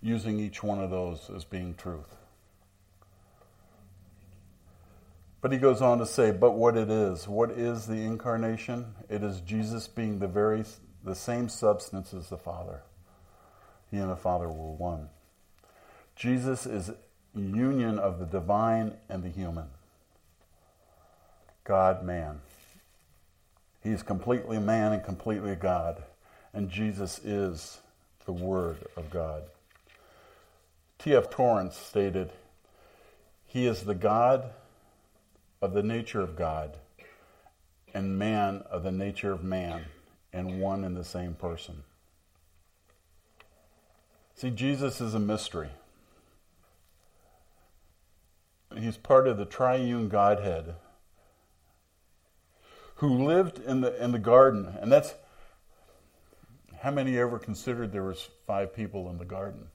using 0.02 0.40
each 0.40 0.64
one 0.64 0.80
of 0.80 0.90
those 0.90 1.30
as 1.36 1.44
being 1.44 1.76
truth. 1.76 2.18
But 5.42 5.52
he 5.52 5.58
goes 5.58 5.82
on 5.82 5.98
to 6.00 6.06
say, 6.06 6.32
but 6.32 6.52
what 6.52 6.78
it 6.78 6.90
is, 6.90 7.28
what 7.28 7.52
is 7.52 7.88
the 7.88 8.04
incarnation? 8.04 8.94
It 9.10 9.24
is 9.24 9.42
Jesus 9.42 9.88
being 9.88 10.20
the 10.20 10.28
very 10.28 10.64
the 11.04 11.16
same 11.16 11.50
substance 11.50 12.14
as 12.14 12.30
the 12.30 12.38
Father. 12.38 12.84
He 13.90 13.98
and 13.98 14.10
the 14.10 14.16
Father 14.16 14.48
were 14.48 14.72
one. 14.72 15.10
Jesus 16.16 16.66
is 16.66 16.92
union 17.36 17.98
of 17.98 18.20
the 18.20 18.26
divine 18.26 18.94
and 19.10 19.24
the 19.24 19.30
human. 19.30 19.70
God 21.64 22.04
man. 22.04 22.42
He 23.84 23.92
is 23.92 24.04
completely 24.04 24.60
man 24.60 24.94
and 24.94 25.04
completely 25.04 25.56
God. 25.56 26.04
And 26.54 26.70
Jesus 26.70 27.20
is 27.20 27.80
the 28.26 28.32
Word 28.32 28.78
of 28.96 29.10
God. 29.10 29.44
T.F. 31.00 31.30
Torrance 31.30 31.76
stated, 31.76 32.32
He 33.46 33.66
is 33.66 33.82
the 33.82 33.96
God 33.96 34.52
of 35.62 35.74
the 35.74 35.84
nature 35.84 36.22
of 36.22 36.36
God 36.36 36.78
and 37.94 38.18
man 38.18 38.64
of 38.70 38.84
the 38.84 38.92
nature 38.92 39.32
of 39.32 39.44
man 39.44 39.86
and 40.32 40.62
one 40.62 40.84
and 40.84 40.96
the 40.96 41.04
same 41.04 41.34
person. 41.34 41.84
See, 44.36 44.50
Jesus 44.50 45.02
is 45.02 45.14
a 45.14 45.20
mystery. 45.20 45.70
He's 48.76 48.98
part 48.98 49.28
of 49.28 49.38
the 49.38 49.46
triune 49.46 50.08
Godhead 50.08 50.76
who 53.02 53.26
lived 53.26 53.58
in 53.58 53.82
the, 53.82 54.02
in 54.02 54.12
the 54.12 54.20
garden. 54.20 54.78
And 54.80 54.92
that's 54.92 55.16
how 56.82 56.92
many 56.92 57.18
ever 57.18 57.40
considered 57.40 57.92
there 57.92 58.04
was 58.04 58.30
five 58.46 58.76
people 58.76 59.10
in 59.10 59.18
the 59.18 59.26
garden? 59.26 59.70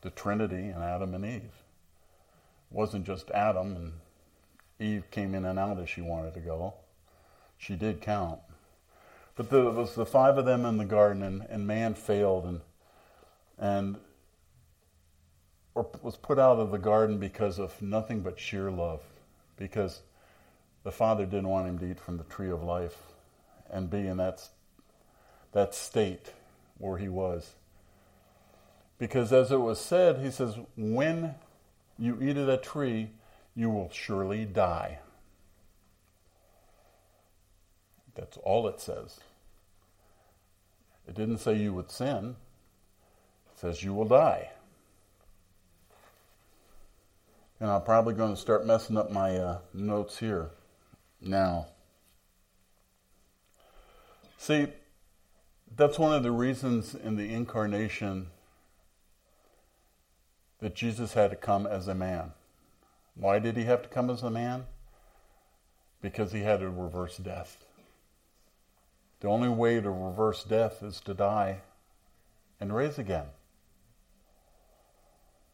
The 0.00 0.10
Trinity 0.10 0.66
and 0.66 0.82
Adam 0.82 1.14
and 1.14 1.24
Eve 1.24 1.42
It 1.44 2.72
wasn't 2.72 3.06
just 3.06 3.30
Adam 3.30 3.76
and 3.76 3.92
Eve 4.80 5.08
came 5.12 5.32
in 5.32 5.44
and 5.44 5.60
out 5.60 5.78
as 5.78 5.88
she 5.88 6.00
wanted 6.00 6.34
to 6.34 6.40
go. 6.40 6.74
She 7.56 7.76
did 7.76 8.00
count. 8.00 8.40
But 9.36 9.50
there 9.50 9.70
was 9.70 9.94
the 9.94 10.06
five 10.06 10.38
of 10.38 10.44
them 10.44 10.64
in 10.64 10.76
the 10.76 10.84
garden, 10.84 11.22
and, 11.22 11.42
and 11.48 11.68
man 11.68 11.94
failed, 11.94 12.44
and 12.44 12.60
and 13.56 13.96
or 15.76 15.88
was 16.02 16.16
put 16.16 16.40
out 16.40 16.58
of 16.58 16.72
the 16.72 16.78
garden 16.78 17.18
because 17.18 17.60
of 17.60 17.80
nothing 17.80 18.22
but 18.22 18.40
sheer 18.40 18.72
love, 18.72 19.02
because 19.56 20.02
the 20.84 20.92
Father 20.92 21.24
didn't 21.24 21.48
want 21.48 21.68
him 21.68 21.78
to 21.78 21.90
eat 21.90 22.00
from 22.00 22.16
the 22.16 22.24
tree 22.24 22.50
of 22.50 22.62
life 22.62 22.96
and 23.70 23.90
be 23.90 24.06
in 24.06 24.16
that, 24.18 24.48
that 25.52 25.74
state 25.74 26.32
where 26.78 26.98
he 26.98 27.08
was. 27.08 27.52
Because 28.98 29.32
as 29.32 29.52
it 29.52 29.60
was 29.60 29.80
said, 29.80 30.18
he 30.18 30.30
says, 30.30 30.56
when 30.76 31.34
you 31.98 32.18
eat 32.20 32.36
of 32.36 32.46
that 32.46 32.62
tree, 32.62 33.10
you 33.54 33.70
will 33.70 33.90
surely 33.92 34.44
die. 34.44 34.98
That's 38.14 38.36
all 38.38 38.66
it 38.66 38.80
says. 38.80 39.20
It 41.06 41.14
didn't 41.14 41.38
say 41.38 41.54
you 41.54 41.72
would 41.72 41.90
sin, 41.90 42.36
it 43.52 43.58
says 43.58 43.82
you 43.82 43.94
will 43.94 44.04
die. 44.04 44.50
And 47.60 47.70
I'm 47.70 47.82
probably 47.82 48.14
going 48.14 48.34
to 48.34 48.40
start 48.40 48.66
messing 48.66 48.96
up 48.96 49.10
my 49.10 49.36
uh, 49.36 49.58
notes 49.72 50.18
here 50.18 50.50
now. 51.20 51.66
See, 54.36 54.68
that's 55.76 55.98
one 55.98 56.14
of 56.14 56.22
the 56.22 56.30
reasons 56.30 56.94
in 56.94 57.16
the 57.16 57.32
incarnation 57.32 58.28
that 60.60 60.74
Jesus 60.74 61.14
had 61.14 61.30
to 61.30 61.36
come 61.36 61.66
as 61.66 61.88
a 61.88 61.94
man. 61.94 62.32
Why 63.14 63.38
did 63.38 63.56
he 63.56 63.64
have 63.64 63.82
to 63.82 63.88
come 63.88 64.10
as 64.10 64.22
a 64.22 64.30
man? 64.30 64.64
Because 66.00 66.32
he 66.32 66.40
had 66.40 66.60
to 66.60 66.70
reverse 66.70 67.16
death. 67.16 67.64
The 69.20 69.28
only 69.28 69.48
way 69.48 69.80
to 69.80 69.90
reverse 69.90 70.44
death 70.44 70.82
is 70.82 71.00
to 71.00 71.14
die 71.14 71.62
and 72.60 72.74
raise 72.74 72.98
again. 72.98 73.26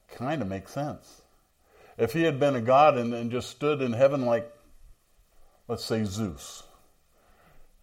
Kind 0.08 0.42
of 0.42 0.48
makes 0.48 0.72
sense. 0.72 1.22
If 1.96 2.12
he 2.12 2.22
had 2.22 2.38
been 2.38 2.54
a 2.54 2.60
god 2.60 2.98
and, 2.98 3.14
and 3.14 3.30
just 3.30 3.50
stood 3.50 3.80
in 3.80 3.94
heaven 3.94 4.26
like, 4.26 4.50
let's 5.68 5.84
say, 5.84 6.04
Zeus, 6.04 6.62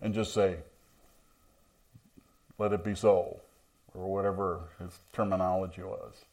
and 0.01 0.13
just 0.13 0.33
say, 0.33 0.57
let 2.57 2.73
it 2.73 2.83
be 2.83 2.95
so, 2.95 3.39
or 3.93 4.13
whatever 4.13 4.69
his 4.79 4.99
terminology 5.13 5.81
was, 5.81 6.25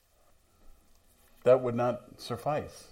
that 1.44 1.60
would 1.60 1.74
not 1.74 2.02
suffice. 2.18 2.88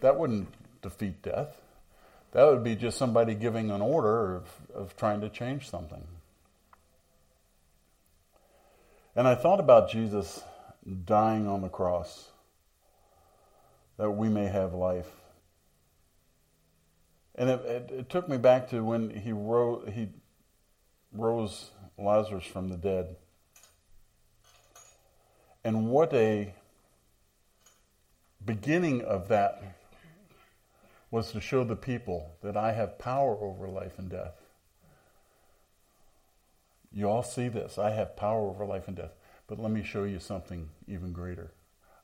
That 0.00 0.18
wouldn't 0.18 0.48
defeat 0.82 1.22
death. 1.22 1.60
That 2.32 2.46
would 2.46 2.62
be 2.62 2.76
just 2.76 2.98
somebody 2.98 3.34
giving 3.34 3.70
an 3.70 3.80
order 3.80 4.36
of, 4.36 4.48
of 4.74 4.96
trying 4.96 5.20
to 5.22 5.28
change 5.28 5.68
something. 5.70 6.06
And 9.14 9.26
I 9.26 9.34
thought 9.34 9.60
about 9.60 9.90
Jesus 9.90 10.42
dying 11.04 11.48
on 11.48 11.62
the 11.62 11.68
cross 11.68 12.30
that 13.96 14.10
we 14.10 14.28
may 14.28 14.46
have 14.46 14.74
life. 14.74 15.10
And 17.36 17.50
it, 17.50 17.60
it, 17.64 17.90
it 17.90 18.08
took 18.08 18.28
me 18.28 18.38
back 18.38 18.70
to 18.70 18.82
when 18.82 19.10
he, 19.10 19.32
he 19.92 20.08
rose 21.12 21.70
Lazarus 21.98 22.44
from 22.44 22.68
the 22.68 22.76
dead. 22.76 23.16
And 25.62 25.90
what 25.90 26.12
a 26.14 26.54
beginning 28.44 29.02
of 29.02 29.28
that 29.28 29.62
was 31.10 31.32
to 31.32 31.40
show 31.40 31.64
the 31.64 31.76
people 31.76 32.36
that 32.42 32.56
I 32.56 32.72
have 32.72 32.98
power 32.98 33.36
over 33.40 33.68
life 33.68 33.98
and 33.98 34.08
death. 34.08 34.34
You 36.92 37.08
all 37.08 37.22
see 37.22 37.48
this. 37.48 37.78
I 37.78 37.90
have 37.90 38.16
power 38.16 38.48
over 38.48 38.64
life 38.64 38.88
and 38.88 38.96
death. 38.96 39.14
But 39.46 39.58
let 39.58 39.70
me 39.70 39.82
show 39.82 40.04
you 40.04 40.18
something 40.18 40.70
even 40.88 41.12
greater. 41.12 41.52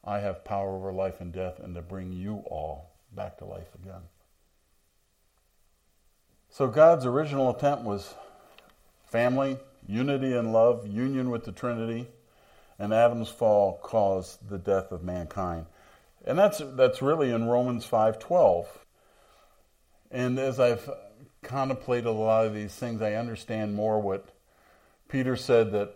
I 0.05 0.21
have 0.21 0.45
power 0.45 0.77
over 0.77 0.93
life 0.93 1.21
and 1.21 1.33
death 1.33 1.59
and 1.59 1.75
to 1.75 1.83
bring 1.83 2.13
you 2.13 2.43
all 2.47 2.97
back 3.15 3.39
to 3.39 3.45
life 3.45 3.75
again. 3.81 4.03
So 6.53 6.69
God's 6.69 7.07
original 7.07 7.49
attempt 7.49 7.83
was 7.83 8.13
family, 9.07 9.57
unity 9.89 10.35
and 10.35 10.53
love, 10.53 10.87
union 10.87 11.31
with 11.31 11.45
the 11.45 11.53
Trinity, 11.53 12.09
and 12.79 12.93
Adam's 12.93 13.31
fall 13.31 13.81
caused 13.83 14.51
the 14.51 14.59
death 14.59 14.93
of 14.93 15.03
mankind. 15.03 15.65
And 16.27 16.39
that's 16.39 16.61
that's 16.77 17.01
really 17.01 17.31
in 17.31 17.49
Romans 17.49 17.87
5:12. 17.87 18.67
And 20.11 20.39
as 20.39 20.61
I've 20.61 20.91
contemplated 21.41 22.05
a 22.05 22.11
lot 22.11 22.45
of 22.45 22.53
these 22.53 22.75
things, 22.75 23.01
I 23.01 23.15
understand 23.15 23.75
more 23.75 23.99
what 23.99 24.29
Peter 25.09 25.37
said 25.37 25.73
that 25.73 25.95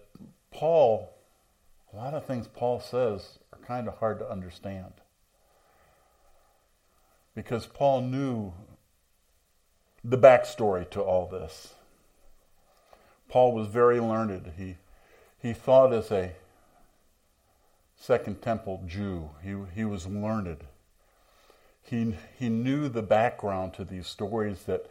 Paul 0.50 1.12
a 1.92 1.96
lot 1.96 2.14
of 2.14 2.24
things 2.24 2.48
Paul 2.48 2.80
says 2.80 3.38
are 3.52 3.58
kind 3.58 3.86
of 3.88 3.98
hard 3.98 4.20
to 4.20 4.30
understand. 4.30 4.94
Because 7.34 7.66
Paul 7.66 8.00
knew 8.00 8.54
the 10.08 10.18
backstory 10.18 10.88
to 10.90 11.00
all 11.00 11.26
this. 11.26 11.74
Paul 13.28 13.52
was 13.52 13.66
very 13.66 13.98
learned. 13.98 14.52
He, 14.56 14.76
he 15.40 15.52
thought 15.52 15.92
as 15.92 16.10
a 16.12 16.32
Second 17.98 18.40
Temple 18.40 18.84
Jew, 18.86 19.30
he, 19.42 19.56
he 19.74 19.84
was 19.84 20.06
learned. 20.06 20.64
He, 21.82 22.14
he 22.38 22.48
knew 22.48 22.88
the 22.88 23.02
background 23.02 23.74
to 23.74 23.84
these 23.84 24.06
stories 24.06 24.62
that, 24.62 24.86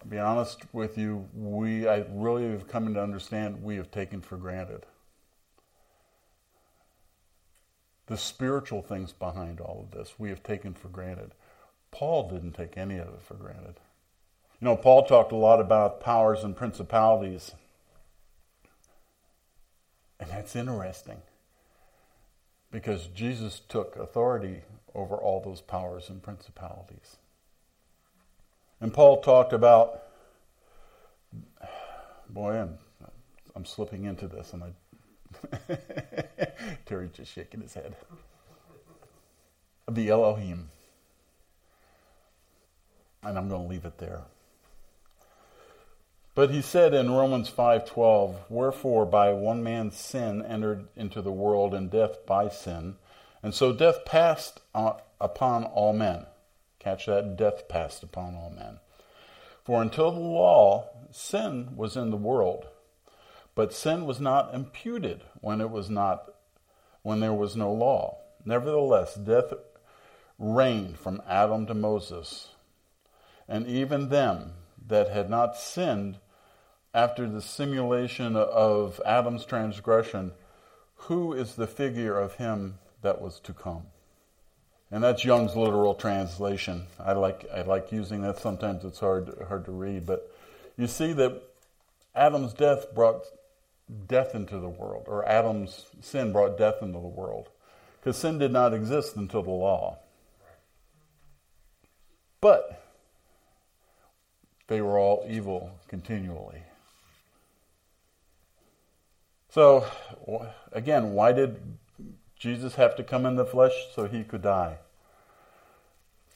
to 0.00 0.06
be 0.06 0.18
honest 0.18 0.60
with 0.72 0.96
you, 0.96 1.28
we 1.34 1.86
I 1.86 2.04
really 2.10 2.50
have 2.50 2.68
come 2.68 2.94
to 2.94 3.02
understand 3.02 3.62
we 3.62 3.76
have 3.76 3.90
taken 3.90 4.20
for 4.20 4.36
granted. 4.36 4.86
the 8.10 8.16
spiritual 8.16 8.82
things 8.82 9.12
behind 9.12 9.60
all 9.60 9.86
of 9.86 9.96
this 9.96 10.14
we 10.18 10.30
have 10.30 10.42
taken 10.42 10.74
for 10.74 10.88
granted. 10.88 11.30
Paul 11.92 12.28
didn't 12.28 12.52
take 12.52 12.76
any 12.76 12.98
of 12.98 13.06
it 13.06 13.22
for 13.22 13.34
granted. 13.34 13.76
You 14.60 14.66
know, 14.66 14.76
Paul 14.76 15.04
talked 15.04 15.32
a 15.32 15.36
lot 15.36 15.60
about 15.60 16.00
powers 16.00 16.44
and 16.44 16.54
principalities. 16.54 17.52
And 20.18 20.30
that's 20.30 20.54
interesting 20.54 21.22
because 22.70 23.06
Jesus 23.06 23.60
took 23.68 23.96
authority 23.96 24.62
over 24.94 25.16
all 25.16 25.40
those 25.40 25.62
powers 25.62 26.10
and 26.10 26.22
principalities. 26.22 27.16
And 28.80 28.92
Paul 28.92 29.22
talked 29.22 29.54
about, 29.54 30.02
boy, 32.28 32.52
I'm, 32.52 32.78
I'm 33.56 33.64
slipping 33.64 34.04
into 34.04 34.28
this 34.28 34.52
and 34.52 34.62
I 34.64 34.72
Terry's 36.86 37.12
just 37.12 37.32
shaking 37.32 37.60
his 37.60 37.74
head. 37.74 37.96
The 39.90 40.08
Elohim. 40.08 40.68
And 43.22 43.38
I'm 43.38 43.48
going 43.48 43.62
to 43.62 43.68
leave 43.68 43.84
it 43.84 43.98
there. 43.98 44.22
But 46.34 46.50
he 46.50 46.62
said 46.62 46.94
in 46.94 47.10
Romans 47.10 47.50
5:12, 47.50 48.36
"Wherefore 48.48 49.04
by 49.04 49.32
one 49.32 49.62
man's 49.62 49.96
sin 49.96 50.44
entered 50.44 50.88
into 50.94 51.20
the 51.20 51.32
world 51.32 51.74
and 51.74 51.90
death 51.90 52.24
by 52.24 52.48
sin, 52.48 52.96
and 53.42 53.52
so 53.52 53.72
death 53.72 54.04
passed 54.04 54.60
uh, 54.74 54.94
upon 55.20 55.64
all 55.64 55.92
men." 55.92 56.26
Catch 56.78 57.06
that, 57.06 57.36
death 57.36 57.68
passed 57.68 58.02
upon 58.02 58.36
all 58.36 58.50
men. 58.50 58.78
For 59.64 59.82
until 59.82 60.12
the 60.12 60.20
law, 60.20 60.88
sin 61.10 61.76
was 61.76 61.96
in 61.96 62.10
the 62.10 62.16
world, 62.16 62.68
but 63.54 63.74
sin 63.74 64.06
was 64.06 64.20
not 64.20 64.54
imputed 64.54 65.24
when 65.40 65.60
it 65.60 65.70
was 65.70 65.90
not 65.90 66.32
when 67.02 67.20
there 67.20 67.34
was 67.34 67.56
no 67.56 67.72
law. 67.72 68.18
Nevertheless, 68.44 69.14
death 69.16 69.52
reigned 70.38 70.98
from 70.98 71.22
Adam 71.28 71.66
to 71.66 71.74
Moses, 71.74 72.54
and 73.48 73.66
even 73.66 74.08
them 74.08 74.54
that 74.90 75.08
had 75.08 75.30
not 75.30 75.56
sinned 75.56 76.18
after 76.92 77.28
the 77.28 77.40
simulation 77.40 78.36
of 78.36 79.00
Adam's 79.06 79.44
transgression, 79.44 80.32
who 80.94 81.32
is 81.32 81.54
the 81.54 81.66
figure 81.66 82.18
of 82.18 82.34
him 82.34 82.78
that 83.02 83.20
was 83.20 83.40
to 83.40 83.52
come? 83.52 83.84
And 84.90 85.02
that's 85.02 85.24
Young's 85.24 85.56
literal 85.56 85.94
translation. 85.94 86.86
I 86.98 87.12
like 87.12 87.46
I 87.54 87.62
like 87.62 87.92
using 87.92 88.22
that. 88.22 88.38
Sometimes 88.38 88.84
it's 88.84 88.98
hard 88.98 89.32
hard 89.48 89.64
to 89.66 89.72
read, 89.72 90.04
but 90.04 90.30
you 90.76 90.88
see 90.88 91.12
that 91.12 91.40
Adam's 92.14 92.52
death 92.52 92.92
brought 92.94 93.22
death 94.08 94.34
into 94.34 94.58
the 94.58 94.68
world, 94.68 95.04
or 95.06 95.26
Adam's 95.26 95.86
sin 96.00 96.32
brought 96.32 96.58
death 96.58 96.82
into 96.82 96.98
the 96.98 97.06
world. 97.06 97.48
Because 98.00 98.16
sin 98.16 98.38
did 98.38 98.52
not 98.52 98.74
exist 98.74 99.16
until 99.16 99.42
the 99.42 99.50
law. 99.50 99.98
But 102.40 102.82
they 104.70 104.80
were 104.80 105.00
all 105.00 105.26
evil 105.28 105.72
continually. 105.88 106.62
So, 109.48 109.84
again, 110.70 111.12
why 111.12 111.32
did 111.32 111.56
Jesus 112.38 112.76
have 112.76 112.94
to 112.94 113.02
come 113.02 113.26
in 113.26 113.34
the 113.34 113.44
flesh 113.44 113.72
so 113.92 114.06
he 114.06 114.22
could 114.22 114.42
die? 114.42 114.78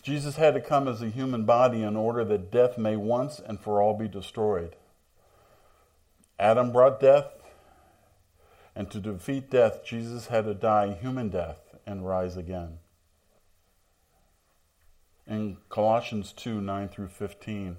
Jesus 0.03 0.35
had 0.35 0.55
to 0.55 0.61
come 0.61 0.88
as 0.88 1.01
a 1.01 1.11
human 1.11 1.44
body 1.44 1.85
in 1.85 1.94
order 1.94 2.25
that 2.25 2.51
death 2.51 2.77
may 2.77 2.97
once 2.97 3.38
and 3.38 3.61
for 3.61 3.81
all 3.81 3.97
be 3.97 4.09
destroyed. 4.09 4.75
Adam 6.37 6.73
brought 6.73 6.99
death, 6.99 7.31
And 8.75 8.90
to 8.90 8.99
defeat 8.99 9.49
death, 9.49 9.85
Jesus 9.85 10.27
had 10.27 10.47
to 10.47 10.55
die 10.55 10.99
human 11.01 11.29
death 11.29 11.61
and 11.87 12.05
rise 12.05 12.37
again. 12.37 12.79
In 15.25 15.59
Colossians 15.68 16.33
2 16.33 16.61
9 16.61 16.88
through 16.88 17.09
15, 17.09 17.77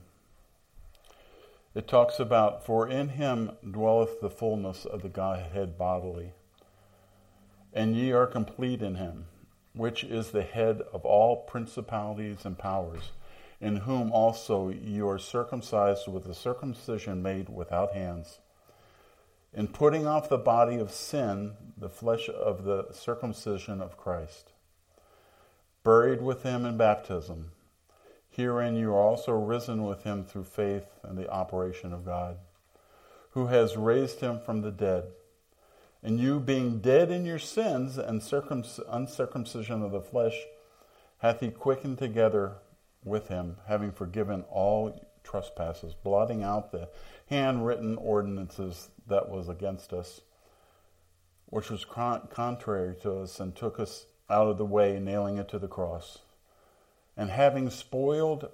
it 1.75 1.87
talks 1.87 2.19
about, 2.19 2.65
For 2.65 2.87
in 2.87 3.09
him 3.09 3.51
dwelleth 3.69 4.21
the 4.21 4.29
fullness 4.29 4.85
of 4.85 5.03
the 5.03 5.09
Godhead 5.09 5.77
bodily, 5.77 6.31
and 7.73 7.95
ye 7.95 8.11
are 8.11 8.25
complete 8.25 8.81
in 8.81 8.95
him, 8.95 9.27
which 9.73 10.03
is 10.03 10.31
the 10.31 10.43
head 10.43 10.81
of 10.93 11.05
all 11.05 11.43
principalities 11.43 12.45
and 12.45 12.57
powers, 12.57 13.11
in 13.61 13.77
whom 13.77 14.11
also 14.11 14.69
you 14.69 15.07
are 15.07 15.19
circumcised 15.19 16.07
with 16.07 16.25
a 16.25 16.33
circumcision 16.33 17.21
made 17.21 17.49
without 17.49 17.93
hands 17.93 18.39
in 19.55 19.69
putting 19.69 20.05
off 20.05 20.27
the 20.27 20.37
body 20.37 20.75
of 20.75 20.91
sin, 20.91 21.53
the 21.77 21.89
flesh 21.89 22.27
of 22.29 22.65
the 22.65 22.87
circumcision 22.91 23.81
of 23.81 23.97
Christ, 23.97 24.51
buried 25.83 26.21
with 26.21 26.43
him 26.43 26.65
in 26.65 26.75
baptism. 26.75 27.51
Herein 28.35 28.75
you 28.75 28.91
are 28.91 29.01
also 29.01 29.31
risen 29.31 29.85
with 29.85 30.03
him 30.03 30.25
through 30.25 30.43
faith 30.43 30.87
and 31.03 31.17
the 31.17 31.29
operation 31.29 31.93
of 31.93 32.03
God, 32.03 32.37
who 33.31 33.47
has 33.47 33.77
raised 33.77 34.19
him 34.19 34.41
from 34.45 34.61
the 34.61 34.71
dead. 34.71 35.05
And 36.03 36.19
you, 36.19 36.41
being 36.41 36.79
dead 36.79 37.11
in 37.11 37.25
your 37.25 37.39
sins 37.39 37.97
and 37.97 38.21
uncircumcision 38.21 39.81
of 39.81 39.91
the 39.91 40.01
flesh, 40.01 40.35
hath 41.19 41.39
he 41.39 41.49
quickened 41.49 41.97
together 41.97 42.57
with 43.05 43.29
him, 43.29 43.55
having 43.67 43.93
forgiven 43.93 44.43
all 44.49 45.09
trespasses, 45.23 45.93
blotting 45.93 46.43
out 46.43 46.73
the 46.73 46.89
handwritten 47.27 47.95
ordinances 47.95 48.89
that 49.07 49.29
was 49.29 49.47
against 49.47 49.93
us, 49.93 50.19
which 51.45 51.69
was 51.69 51.85
contrary 51.85 52.95
to 53.01 53.19
us, 53.19 53.39
and 53.39 53.55
took 53.55 53.79
us 53.79 54.07
out 54.29 54.47
of 54.47 54.57
the 54.57 54.65
way, 54.65 54.99
nailing 54.99 55.37
it 55.37 55.47
to 55.47 55.57
the 55.57 55.69
cross. 55.69 56.19
And 57.17 57.29
having 57.29 57.69
spoiled 57.69 58.49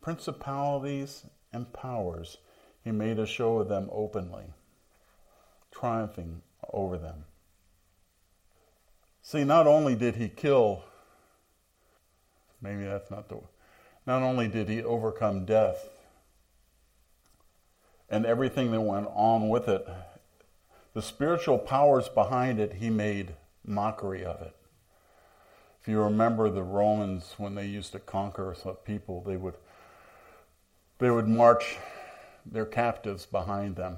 principalities 0.00 1.24
and 1.52 1.72
powers, 1.72 2.38
he 2.84 2.90
made 2.90 3.18
a 3.18 3.26
show 3.26 3.58
of 3.58 3.68
them 3.68 3.88
openly, 3.92 4.44
triumphing 5.70 6.42
over 6.72 6.98
them. 6.98 7.24
See, 9.22 9.44
not 9.44 9.66
only 9.66 9.94
did 9.94 10.16
he 10.16 10.28
kill, 10.28 10.82
maybe 12.60 12.84
that's 12.84 13.10
not 13.10 13.28
the, 13.28 13.40
not 14.06 14.22
only 14.22 14.48
did 14.48 14.68
he 14.68 14.82
overcome 14.82 15.44
death, 15.44 15.88
and 18.10 18.26
everything 18.26 18.72
that 18.72 18.80
went 18.80 19.06
on 19.14 19.48
with 19.48 19.68
it, 19.68 19.86
the 20.92 21.00
spiritual 21.00 21.58
powers 21.58 22.08
behind 22.08 22.60
it, 22.60 22.74
he 22.74 22.90
made 22.90 23.36
mockery 23.64 24.24
of 24.24 24.42
it. 24.42 24.54
If 25.82 25.88
you 25.88 26.00
remember 26.00 26.48
the 26.48 26.62
Romans 26.62 27.34
when 27.38 27.56
they 27.56 27.66
used 27.66 27.90
to 27.90 27.98
conquer 27.98 28.54
people, 28.84 29.20
they 29.20 29.36
would 29.36 29.54
they 30.98 31.10
would 31.10 31.26
march 31.26 31.76
their 32.46 32.64
captives 32.64 33.26
behind 33.26 33.74
them 33.74 33.96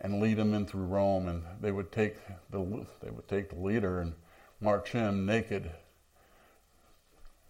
and 0.00 0.20
lead 0.20 0.36
them 0.36 0.54
in 0.54 0.66
through 0.66 0.84
Rome, 0.84 1.26
and 1.26 1.42
they 1.60 1.72
would 1.72 1.90
take 1.90 2.14
the 2.48 2.86
they 3.02 3.10
would 3.10 3.26
take 3.26 3.50
the 3.50 3.58
leader 3.58 4.00
and 4.00 4.14
march 4.60 4.92
him 4.92 5.26
naked, 5.26 5.72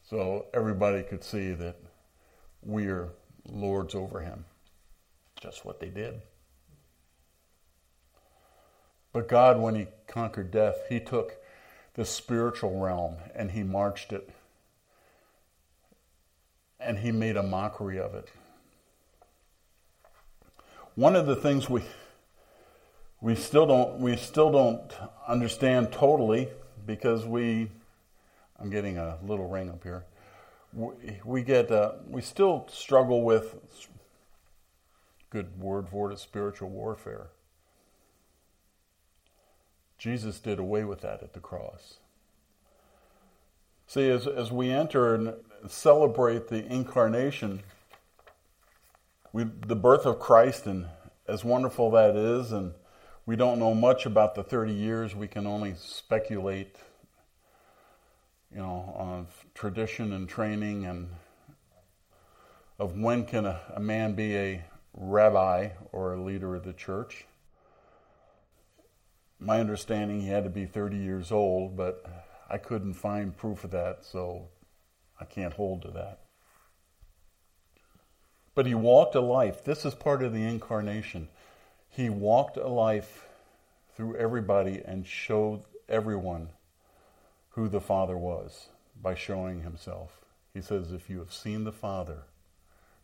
so 0.02 0.46
everybody 0.54 1.02
could 1.02 1.22
see 1.22 1.52
that 1.52 1.76
we 2.62 2.86
are 2.86 3.10
lords 3.46 3.94
over 3.94 4.20
him. 4.20 4.46
Just 5.38 5.66
what 5.66 5.80
they 5.80 5.90
did. 5.90 6.22
But 9.12 9.28
God, 9.28 9.58
when 9.58 9.74
He 9.74 9.86
conquered 10.06 10.50
death, 10.50 10.76
He 10.88 11.00
took 11.00 11.37
the 11.98 12.04
spiritual 12.04 12.78
realm 12.78 13.16
and 13.34 13.50
He 13.50 13.64
marched 13.64 14.12
it. 14.12 14.30
And 16.78 16.96
He 16.96 17.10
made 17.10 17.36
a 17.36 17.42
mockery 17.42 17.98
of 17.98 18.14
it. 18.14 18.28
One 20.94 21.16
of 21.16 21.26
the 21.26 21.34
things 21.34 21.68
we 21.68 21.82
we 23.20 23.34
still 23.34 23.66
don't 23.66 23.98
we 23.98 24.16
still 24.16 24.52
don't 24.52 24.92
understand 25.26 25.90
totally 25.90 26.46
because 26.86 27.26
we 27.26 27.68
I'm 28.60 28.70
getting 28.70 28.96
a 28.96 29.18
little 29.24 29.48
ring 29.48 29.68
up 29.68 29.82
here. 29.82 30.04
We, 30.72 31.18
we 31.24 31.42
get 31.42 31.72
uh, 31.72 31.94
we 32.06 32.22
still 32.22 32.68
struggle 32.70 33.24
with 33.24 33.56
good 35.30 35.58
word 35.58 35.88
for 35.88 36.12
it 36.12 36.20
spiritual 36.20 36.68
warfare. 36.68 37.26
Jesus 39.98 40.38
did 40.38 40.58
away 40.58 40.84
with 40.84 41.00
that 41.00 41.22
at 41.22 41.32
the 41.32 41.40
cross. 41.40 41.98
See, 43.86 44.08
as, 44.08 44.26
as 44.26 44.52
we 44.52 44.70
enter 44.70 45.14
and 45.14 45.34
celebrate 45.66 46.48
the 46.48 46.64
incarnation, 46.64 47.62
we, 49.32 49.44
the 49.44 49.76
birth 49.76 50.06
of 50.06 50.20
Christ, 50.20 50.66
and 50.66 50.86
as 51.26 51.44
wonderful 51.44 51.90
that 51.92 52.14
is, 52.14 52.52
and 52.52 52.74
we 53.26 53.34
don't 53.34 53.58
know 53.58 53.74
much 53.74 54.06
about 54.06 54.34
the 54.34 54.42
30 54.42 54.72
years, 54.72 55.14
we 55.14 55.26
can 55.26 55.46
only 55.46 55.74
speculate, 55.76 56.76
you 58.52 58.58
know, 58.58 58.94
on 58.96 59.26
tradition 59.54 60.12
and 60.12 60.28
training 60.28 60.84
and 60.84 61.08
of 62.78 62.96
when 62.96 63.24
can 63.24 63.44
a, 63.44 63.60
a 63.74 63.80
man 63.80 64.14
be 64.14 64.36
a 64.36 64.64
rabbi 64.94 65.70
or 65.92 66.14
a 66.14 66.22
leader 66.22 66.54
of 66.54 66.64
the 66.64 66.72
church. 66.72 67.26
My 69.40 69.60
understanding, 69.60 70.20
he 70.20 70.28
had 70.28 70.44
to 70.44 70.50
be 70.50 70.66
30 70.66 70.96
years 70.96 71.30
old, 71.30 71.76
but 71.76 72.04
I 72.50 72.58
couldn't 72.58 72.94
find 72.94 73.36
proof 73.36 73.64
of 73.64 73.70
that, 73.70 74.04
so 74.04 74.48
I 75.20 75.24
can't 75.24 75.54
hold 75.54 75.82
to 75.82 75.90
that. 75.92 76.20
But 78.54 78.66
he 78.66 78.74
walked 78.74 79.14
a 79.14 79.20
life. 79.20 79.62
This 79.62 79.84
is 79.84 79.94
part 79.94 80.22
of 80.22 80.32
the 80.32 80.44
incarnation. 80.44 81.28
He 81.88 82.08
walked 82.08 82.56
a 82.56 82.66
life 82.66 83.28
through 83.94 84.16
everybody 84.16 84.82
and 84.84 85.06
showed 85.06 85.62
everyone 85.88 86.48
who 87.50 87.68
the 87.68 87.80
Father 87.80 88.16
was 88.16 88.68
by 89.00 89.14
showing 89.14 89.62
himself. 89.62 90.20
He 90.52 90.60
says, 90.60 90.92
If 90.92 91.08
you 91.08 91.20
have 91.20 91.32
seen 91.32 91.62
the 91.62 91.72
Father, 91.72 92.24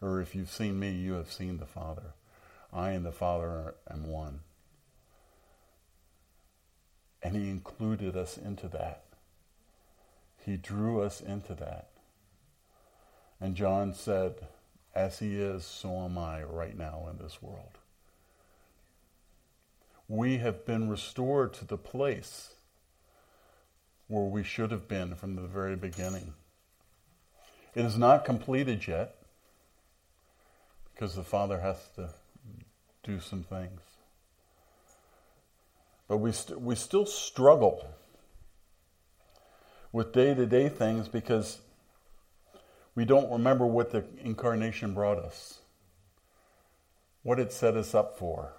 or 0.00 0.20
if 0.20 0.34
you've 0.34 0.50
seen 0.50 0.78
me, 0.78 0.90
you 0.90 1.12
have 1.14 1.30
seen 1.30 1.58
the 1.58 1.66
Father. 1.66 2.14
I 2.72 2.90
and 2.90 3.06
the 3.06 3.12
Father 3.12 3.76
am 3.88 4.08
one. 4.08 4.40
And 7.24 7.34
He 7.34 7.48
included 7.48 8.16
us 8.16 8.36
into 8.36 8.68
that. 8.68 9.02
He 10.44 10.58
drew 10.58 11.00
us 11.00 11.22
into 11.22 11.54
that. 11.54 11.88
And 13.40 13.56
John 13.56 13.94
said, 13.94 14.34
As 14.94 15.18
He 15.18 15.40
is, 15.40 15.64
so 15.64 16.04
am 16.04 16.18
I 16.18 16.42
right 16.42 16.76
now 16.76 17.08
in 17.10 17.16
this 17.16 17.42
world. 17.42 17.78
We 20.06 20.36
have 20.36 20.66
been 20.66 20.90
restored 20.90 21.54
to 21.54 21.64
the 21.64 21.78
place 21.78 22.50
where 24.06 24.24
we 24.24 24.44
should 24.44 24.70
have 24.70 24.86
been 24.86 25.14
from 25.14 25.34
the 25.34 25.42
very 25.42 25.76
beginning. 25.76 26.34
It 27.74 27.86
is 27.86 27.96
not 27.96 28.26
completed 28.26 28.86
yet 28.86 29.16
because 30.92 31.14
the 31.14 31.24
Father 31.24 31.60
has 31.60 31.78
to 31.96 32.10
do 33.02 33.18
some 33.18 33.42
things. 33.42 33.80
But 36.08 36.18
we, 36.18 36.32
st- 36.32 36.60
we 36.60 36.74
still 36.74 37.06
struggle 37.06 37.86
with 39.92 40.12
day 40.12 40.34
to 40.34 40.46
day 40.46 40.68
things 40.68 41.08
because 41.08 41.58
we 42.94 43.04
don't 43.04 43.30
remember 43.30 43.66
what 43.66 43.90
the 43.90 44.04
incarnation 44.22 44.94
brought 44.94 45.18
us, 45.18 45.60
what 47.22 47.40
it 47.40 47.52
set 47.52 47.76
us 47.76 47.94
up 47.94 48.18
for, 48.18 48.52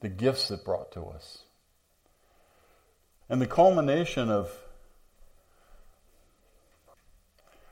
the 0.00 0.08
gifts 0.08 0.50
it 0.50 0.64
brought 0.64 0.92
to 0.92 1.04
us. 1.04 1.44
And 3.28 3.40
the 3.40 3.46
culmination 3.46 4.30
of, 4.30 4.50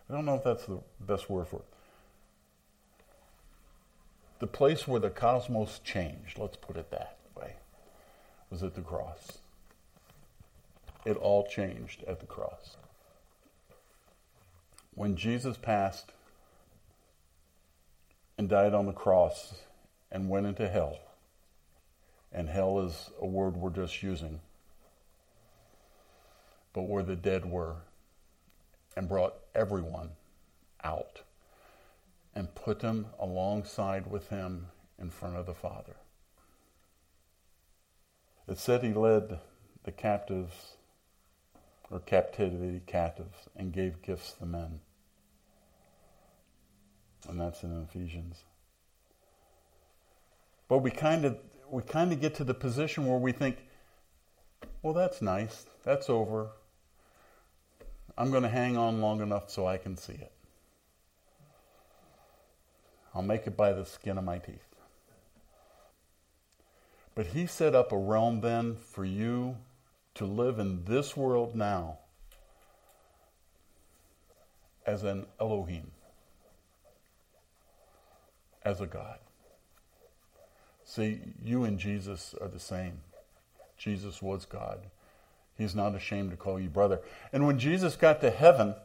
I 0.09 0.15
don't 0.15 0.25
know 0.25 0.37
if 0.37 0.45
that's 0.45 0.67
the 0.67 0.81
best 1.01 1.29
word 1.29 1.49
for 1.49 1.57
it 1.57 1.65
the 4.39 4.47
place 4.47 4.87
where 4.87 5.01
the 5.01 5.11
cosmos 5.11 5.81
changed, 5.81 6.39
let's 6.39 6.57
put 6.57 6.77
it 6.77 6.91
that 6.91 7.18
was 8.51 8.63
at 8.63 8.75
the 8.75 8.81
cross. 8.81 9.39
It 11.05 11.17
all 11.17 11.47
changed 11.47 12.05
at 12.05 12.21
the 12.21 12.27
cross. 12.27 12.77
When 14.95 15.17
Jesus 15.17 15.57
passed 15.57 16.13
and 18.37 18.49
died 18.49 18.75
on 18.75 18.87
the 18.87 18.93
cross 18.93 19.55
and 20.11 20.29
went 20.29 20.47
into 20.47 20.69
hell, 20.69 20.99
and 22.33 22.49
hell 22.49 22.81
is 22.81 23.11
a 23.21 23.27
word 23.27 23.57
we're 23.57 23.71
just 23.71 24.03
using, 24.03 24.41
but 26.73 26.83
where 26.83 27.03
the 27.03 27.17
dead 27.17 27.47
were, 27.47 27.77
and 28.97 29.09
brought 29.09 29.35
everyone 29.55 30.11
out 30.83 31.23
and 32.35 32.55
put 32.55 32.81
them 32.81 33.07
alongside 33.21 34.11
with 34.11 34.29
him 34.29 34.67
in 34.99 35.11
front 35.11 35.37
of 35.37 35.47
the 35.47 35.55
Father. 35.55 35.95
It 38.49 38.59
said 38.59 38.83
he 38.83 38.95
led 38.95 39.41
the 39.85 39.93
captives 39.93 40.77
or 41.91 42.01
captivity 42.01 42.81
captives 42.87 43.37
and 43.55 43.73
gave 43.73 44.01
gifts 44.01 44.33
to 44.35 44.47
men. 44.47 44.81
And 47.29 47.39
that's 47.39 47.63
in 47.63 47.83
Ephesians. 47.83 48.39
But 50.67 50.79
we 50.79 50.91
kind 50.91 51.25
of 51.25 51.39
we 51.71 51.83
kind 51.83 52.13
of 52.13 52.21
get 52.21 52.35
to 52.37 52.45
the 52.45 52.55
position 52.55 53.07
where 53.07 53.19
we 53.19 53.33
think, 53.33 53.59
well, 54.83 54.95
that's 54.95 55.21
nice. 55.21 55.67
That's 55.85 56.09
over. 56.09 56.49
I'm 58.17 58.31
going 58.31 58.43
to 58.43 58.49
hang 58.49 58.77
on 58.79 59.03
long 59.03 59.21
enough 59.21 59.51
so 59.51 59.67
I 59.67 59.77
can 59.77 59.97
see 59.97 60.15
it. 60.15 60.33
I'll 63.15 63.23
make 63.23 63.47
it 63.47 63.57
by 63.57 63.73
the 63.73 63.85
skin 63.85 64.17
of 64.17 64.25
my 64.25 64.39
teeth. 64.39 64.65
But 67.19 67.27
he 67.27 67.47
set 67.47 67.75
up 67.75 67.91
a 67.91 67.99
realm 67.99 68.43
then 68.43 68.77
for 68.77 69.05
you 69.05 69.57
to 70.15 70.25
live 70.25 70.61
in 70.61 70.85
this 70.85 71.17
world 71.17 71.57
now 71.57 71.99
as 74.87 75.03
an 75.03 75.27
Elohim, 75.41 75.91
as 78.65 78.81
a 78.81 78.87
God. 78.87 79.19
See, 80.85 81.19
you 81.43 81.65
and 81.65 81.77
Jesus 81.77 82.37
are 82.41 82.47
the 82.47 82.61
same. 82.61 83.01
Jesus 83.77 84.23
was 84.23 84.45
God. 84.45 84.87
He's 85.57 85.75
not 85.75 85.97
ashamed 85.97 86.31
to 86.31 86.37
call 86.37 86.61
you 86.61 86.69
brother. 86.69 87.01
And 87.33 87.49
when 87.49 87.59
Jesus 87.59 87.97
got 87.97 88.21
to 88.21 88.31
heaven 88.31 88.77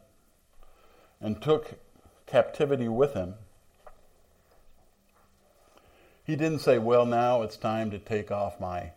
and 1.20 1.40
took 1.40 1.74
captivity 2.26 2.88
with 2.88 3.14
him, 3.14 3.34
he 6.24 6.36
didn't 6.36 6.60
say, 6.60 6.78
Well, 6.78 7.06
now 7.06 7.42
it's 7.42 7.56
time 7.56 7.90
to 7.90 7.98
take 7.98 8.30
off 8.30 8.58
my 8.58 8.92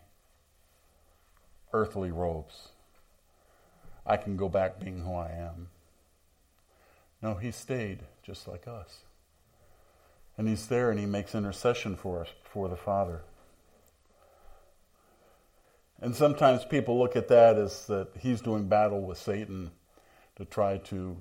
earthly 1.72 2.10
robes. 2.10 2.68
I 4.06 4.16
can 4.16 4.36
go 4.36 4.48
back 4.48 4.80
being 4.80 5.00
who 5.00 5.14
I 5.14 5.30
am. 5.30 5.68
No, 7.20 7.34
he 7.34 7.50
stayed 7.50 8.00
just 8.22 8.48
like 8.48 8.66
us. 8.66 9.00
And 10.36 10.48
he's 10.48 10.66
there 10.66 10.90
and 10.90 10.98
he 10.98 11.06
makes 11.06 11.34
intercession 11.34 11.96
for 11.96 12.22
us 12.22 12.28
before 12.42 12.68
the 12.68 12.76
Father. 12.76 13.22
And 16.00 16.14
sometimes 16.14 16.64
people 16.64 16.98
look 16.98 17.16
at 17.16 17.28
that 17.28 17.58
as 17.58 17.86
that 17.86 18.08
he's 18.20 18.40
doing 18.40 18.68
battle 18.68 19.02
with 19.02 19.18
Satan 19.18 19.72
to 20.36 20.44
try 20.44 20.78
to 20.78 21.16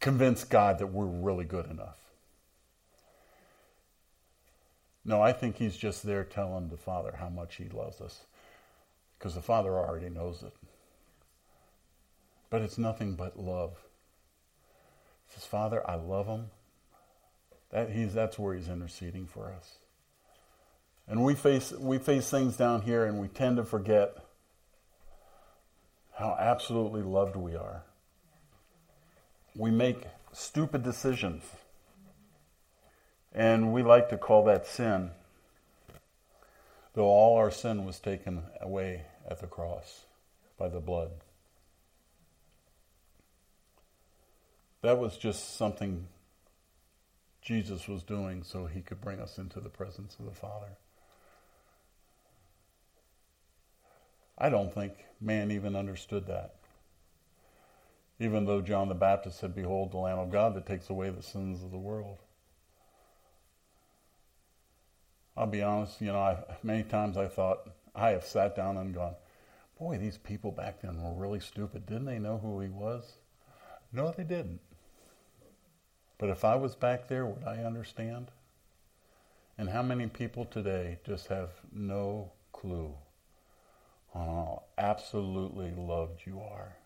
convince 0.00 0.42
God 0.42 0.78
that 0.78 0.86
we're 0.86 1.04
really 1.04 1.44
good 1.44 1.66
enough. 1.70 2.01
No, 5.04 5.20
I 5.20 5.32
think 5.32 5.56
he's 5.56 5.76
just 5.76 6.04
there 6.04 6.24
telling 6.24 6.68
the 6.68 6.76
Father 6.76 7.14
how 7.18 7.28
much 7.28 7.56
he 7.56 7.68
loves 7.68 8.00
us 8.00 8.26
because 9.18 9.34
the 9.34 9.42
Father 9.42 9.70
already 9.70 10.08
knows 10.08 10.42
it. 10.42 10.52
But 12.50 12.62
it's 12.62 12.78
nothing 12.78 13.14
but 13.14 13.38
love. 13.38 13.72
He 15.26 15.34
says, 15.34 15.44
Father, 15.44 15.88
I 15.88 15.94
love 15.94 16.26
him. 16.26 16.50
That 17.70 17.90
he's, 17.90 18.12
that's 18.12 18.38
where 18.38 18.54
he's 18.54 18.68
interceding 18.68 19.26
for 19.26 19.52
us. 19.52 19.76
And 21.08 21.24
we 21.24 21.34
face, 21.34 21.72
we 21.72 21.98
face 21.98 22.30
things 22.30 22.56
down 22.56 22.82
here 22.82 23.04
and 23.04 23.18
we 23.18 23.28
tend 23.28 23.56
to 23.56 23.64
forget 23.64 24.16
how 26.18 26.36
absolutely 26.38 27.02
loved 27.02 27.36
we 27.36 27.56
are. 27.56 27.82
We 29.56 29.70
make 29.70 30.04
stupid 30.32 30.82
decisions. 30.82 31.42
And 33.34 33.72
we 33.72 33.82
like 33.82 34.10
to 34.10 34.18
call 34.18 34.44
that 34.44 34.66
sin, 34.66 35.10
though 36.94 37.06
all 37.06 37.36
our 37.36 37.50
sin 37.50 37.84
was 37.84 37.98
taken 37.98 38.42
away 38.60 39.02
at 39.28 39.40
the 39.40 39.46
cross 39.46 40.02
by 40.58 40.68
the 40.68 40.80
blood. 40.80 41.10
That 44.82 44.98
was 44.98 45.16
just 45.16 45.56
something 45.56 46.08
Jesus 47.40 47.88
was 47.88 48.02
doing 48.02 48.42
so 48.42 48.66
he 48.66 48.80
could 48.80 49.00
bring 49.00 49.20
us 49.20 49.38
into 49.38 49.60
the 49.60 49.68
presence 49.68 50.16
of 50.18 50.26
the 50.26 50.32
Father. 50.32 50.76
I 54.36 54.48
don't 54.48 54.74
think 54.74 54.92
man 55.20 55.50
even 55.50 55.76
understood 55.76 56.26
that. 56.26 56.54
Even 58.18 58.44
though 58.44 58.60
John 58.60 58.88
the 58.88 58.94
Baptist 58.94 59.40
said, 59.40 59.54
Behold, 59.54 59.92
the 59.92 59.98
Lamb 59.98 60.18
of 60.18 60.30
God 60.30 60.54
that 60.54 60.66
takes 60.66 60.90
away 60.90 61.10
the 61.10 61.22
sins 61.22 61.62
of 61.62 61.70
the 61.70 61.78
world. 61.78 62.18
I'll 65.36 65.46
be 65.46 65.62
honest, 65.62 66.00
you 66.00 66.08
know, 66.08 66.18
I, 66.18 66.38
many 66.62 66.82
times 66.82 67.16
I 67.16 67.26
thought, 67.26 67.70
I 67.94 68.10
have 68.10 68.24
sat 68.24 68.54
down 68.54 68.76
and 68.76 68.94
gone, 68.94 69.14
boy, 69.78 69.98
these 69.98 70.18
people 70.18 70.50
back 70.50 70.82
then 70.82 71.02
were 71.02 71.14
really 71.14 71.40
stupid. 71.40 71.86
Didn't 71.86 72.04
they 72.06 72.18
know 72.18 72.38
who 72.38 72.60
he 72.60 72.68
was? 72.68 73.14
No, 73.92 74.12
they 74.16 74.24
didn't. 74.24 74.60
But 76.18 76.30
if 76.30 76.44
I 76.44 76.54
was 76.54 76.74
back 76.74 77.08
there, 77.08 77.26
would 77.26 77.44
I 77.44 77.64
understand? 77.64 78.30
And 79.58 79.68
how 79.68 79.82
many 79.82 80.06
people 80.06 80.44
today 80.44 80.98
just 81.04 81.26
have 81.28 81.50
no 81.72 82.32
clue 82.52 82.94
on 84.14 84.26
how 84.26 84.62
absolutely 84.78 85.72
loved 85.76 86.20
you 86.26 86.40
are 86.40 86.76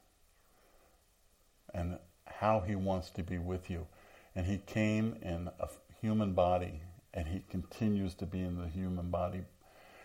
and 1.75 1.99
how 2.25 2.61
he 2.61 2.75
wants 2.75 3.11
to 3.11 3.23
be 3.23 3.39
with 3.39 3.69
you. 3.71 3.87
And 4.35 4.47
he 4.47 4.59
came 4.59 5.17
in 5.23 5.49
a 5.61 5.69
human 6.01 6.33
body 6.33 6.81
and 7.17 7.27
he 7.29 7.43
continues 7.49 8.15
to 8.15 8.27
be 8.27 8.41
in 8.41 8.61
the 8.61 8.69
human 8.69 9.11
body. 9.11 9.41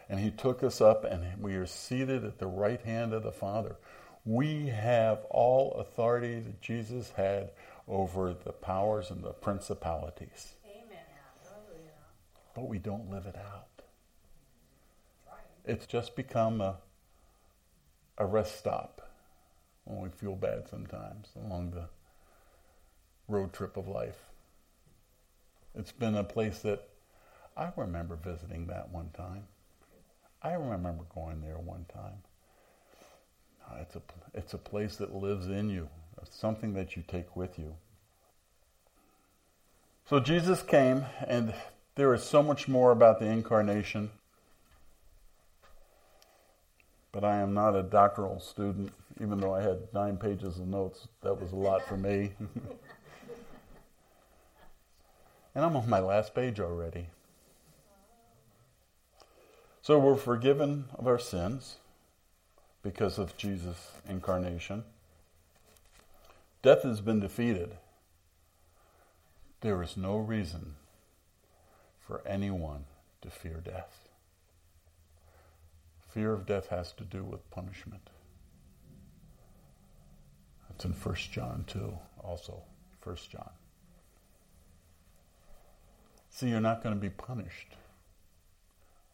And 0.09 0.19
he 0.19 0.31
took 0.31 0.63
us 0.63 0.79
up 0.79 1.03
and 1.03 1.25
we 1.41 1.55
are 1.55 1.65
seated 1.65 2.23
at 2.23 2.39
the 2.39 2.47
right 2.47 2.81
hand 2.81 3.13
of 3.13 3.23
the 3.23 3.33
Father. 3.33 3.75
We 4.23 4.67
have 4.67 5.19
all 5.29 5.73
authority 5.73 6.39
that 6.39 6.61
Jesus 6.61 7.11
had 7.17 7.51
over 7.87 8.33
the 8.33 8.53
powers 8.53 9.11
and 9.11 9.23
the 9.23 9.33
principalities. 9.33 10.53
Amen. 10.65 11.03
But 12.55 12.69
we 12.69 12.79
don't 12.79 13.11
live 13.11 13.25
it 13.25 13.35
out. 13.35 13.67
It's 15.65 15.85
just 15.85 16.15
become 16.15 16.61
a, 16.61 16.77
a 18.17 18.25
rest 18.25 18.57
stop 18.57 19.09
when 19.83 19.99
we 19.99 20.09
feel 20.09 20.35
bad 20.35 20.67
sometimes 20.69 21.29
along 21.35 21.71
the 21.71 21.89
road 23.27 23.51
trip 23.53 23.75
of 23.75 23.87
life. 23.87 24.17
It's 25.75 25.91
been 25.91 26.15
a 26.15 26.23
place 26.23 26.59
that 26.59 26.87
I 27.55 27.69
remember 27.75 28.15
visiting 28.15 28.67
that 28.67 28.89
one 28.91 29.09
time. 29.15 29.43
I 30.41 30.53
remember 30.53 31.03
going 31.13 31.41
there 31.41 31.57
one 31.57 31.85
time. 31.93 32.23
Ah, 33.67 33.77
it's 33.81 33.95
a, 33.95 34.01
it's 34.33 34.53
a 34.53 34.57
place 34.57 34.95
that 34.97 35.13
lives 35.13 35.47
in 35.47 35.69
you. 35.69 35.89
It's 36.21 36.35
something 36.35 36.73
that 36.73 36.95
you 36.95 37.03
take 37.07 37.35
with 37.35 37.59
you. 37.59 37.75
So 40.09 40.19
Jesus 40.19 40.61
came, 40.61 41.05
and 41.27 41.53
there 41.95 42.13
is 42.13 42.23
so 42.23 42.41
much 42.41 42.67
more 42.67 42.91
about 42.91 43.19
the 43.19 43.27
incarnation. 43.27 44.11
But 47.11 47.23
I 47.23 47.37
am 47.37 47.53
not 47.53 47.75
a 47.75 47.83
doctoral 47.83 48.39
student, 48.39 48.93
even 49.21 49.39
though 49.39 49.53
I 49.53 49.61
had 49.61 49.93
nine 49.93 50.17
pages 50.17 50.57
of 50.57 50.67
notes. 50.67 51.07
That 51.21 51.39
was 51.39 51.51
a 51.51 51.55
lot 51.55 51.87
for 51.87 51.97
me. 51.97 52.31
and 55.55 55.65
I'm 55.65 55.75
on 55.75 55.89
my 55.89 55.99
last 55.99 56.33
page 56.33 56.59
already. 56.59 57.07
So 59.83 59.97
we're 59.97 60.15
forgiven 60.15 60.85
of 60.93 61.07
our 61.07 61.17
sins 61.17 61.77
because 62.83 63.17
of 63.17 63.35
Jesus' 63.35 63.91
incarnation. 64.07 64.83
Death 66.61 66.83
has 66.83 67.01
been 67.01 67.19
defeated. 67.19 67.77
There 69.61 69.81
is 69.81 69.97
no 69.97 70.17
reason 70.17 70.75
for 71.99 72.21
anyone 72.27 72.85
to 73.21 73.31
fear 73.31 73.59
death. 73.63 74.07
Fear 76.13 76.33
of 76.33 76.45
death 76.45 76.67
has 76.67 76.91
to 76.93 77.03
do 77.03 77.23
with 77.23 77.49
punishment. 77.49 78.09
That's 80.69 80.85
in 80.85 80.91
1 80.91 81.15
John 81.31 81.63
2, 81.67 81.97
also. 82.23 82.61
1 83.03 83.15
John. 83.31 83.49
See, 86.29 86.49
you're 86.49 86.61
not 86.61 86.83
going 86.83 86.93
to 86.93 87.01
be 87.01 87.09
punished. 87.09 87.75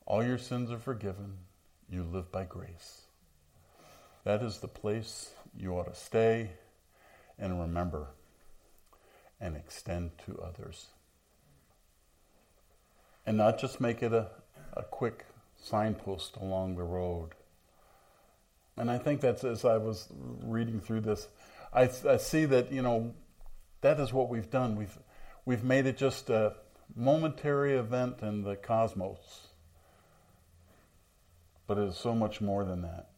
All 0.08 0.24
your 0.24 0.38
sins 0.38 0.72
are 0.72 0.80
forgiven. 0.80 1.34
You 1.90 2.02
live 2.02 2.32
by 2.32 2.46
grace. 2.46 3.02
That 4.24 4.42
is 4.42 4.60
the 4.60 4.70
place 4.70 5.32
you 5.54 5.74
ought 5.74 5.94
to 5.94 6.00
stay 6.00 6.52
and 7.38 7.60
remember 7.60 8.08
and 9.42 9.58
extend 9.58 10.12
to 10.26 10.40
others. 10.40 10.88
And 13.26 13.36
not 13.36 13.60
just 13.60 13.82
make 13.82 14.02
it 14.02 14.14
a, 14.14 14.30
a 14.72 14.84
quick 14.84 15.26
signpost 15.62 16.38
along 16.38 16.78
the 16.78 16.84
road. 16.84 17.32
And 18.78 18.90
I 18.90 19.00
think 19.00 19.20
that's 19.20 19.44
as 19.44 19.66
I 19.66 19.76
was 19.76 20.08
reading 20.42 20.80
through 20.80 21.02
this, 21.02 21.28
I, 21.74 21.90
I 22.08 22.16
see 22.16 22.46
that, 22.46 22.72
you 22.72 22.82
know, 22.82 23.14
that 23.82 24.00
is 24.00 24.14
what 24.14 24.30
we've 24.30 24.50
done. 24.50 24.78
We've, 24.78 24.98
we've 25.44 25.66
made 25.66 25.86
it 25.86 25.98
just 25.98 26.30
a 26.30 26.54
momentary 26.96 27.76
event 27.76 28.22
in 28.22 28.44
the 28.44 28.56
cosmos 28.56 29.48
but 31.68 31.78
it 31.78 31.90
is 31.90 31.98
so 31.98 32.16
much 32.16 32.42
more 32.42 32.64
than 32.64 32.82
that. 32.82 33.10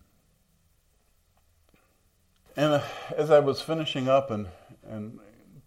And 2.58 2.74
uh, 2.74 2.82
as 3.16 3.32
I 3.32 3.40
was 3.40 3.62
finishing 3.62 4.10
up 4.10 4.32
and, 4.32 4.48
and 4.90 5.20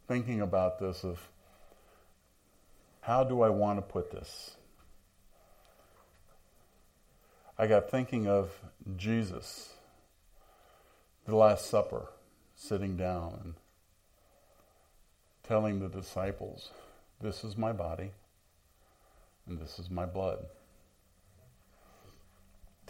thinking 0.09 0.40
about 0.40 0.79
this, 0.79 1.05
of 1.05 1.29
how 3.01 3.25
do 3.25 3.40
I 3.40 3.49
want 3.49 3.79
to 3.79 3.83
put 3.83 4.11
this? 4.11 4.57
I 7.59 7.66
got 7.66 7.90
thinking 7.90 8.27
of 8.27 8.51
Jesus, 8.97 9.73
the 11.27 11.37
Last 11.37 11.71
Supper, 11.71 12.09
sitting 12.57 12.97
down 12.97 13.38
and 13.42 13.55
telling 15.45 15.79
the 15.79 15.88
disciples, 15.88 16.71
This 17.21 17.45
is 17.45 17.57
my 17.57 17.73
body 17.73 18.11
and 19.47 19.59
this 19.59 19.79
is 19.79 19.90
my 19.90 20.07
blood. 20.07 20.47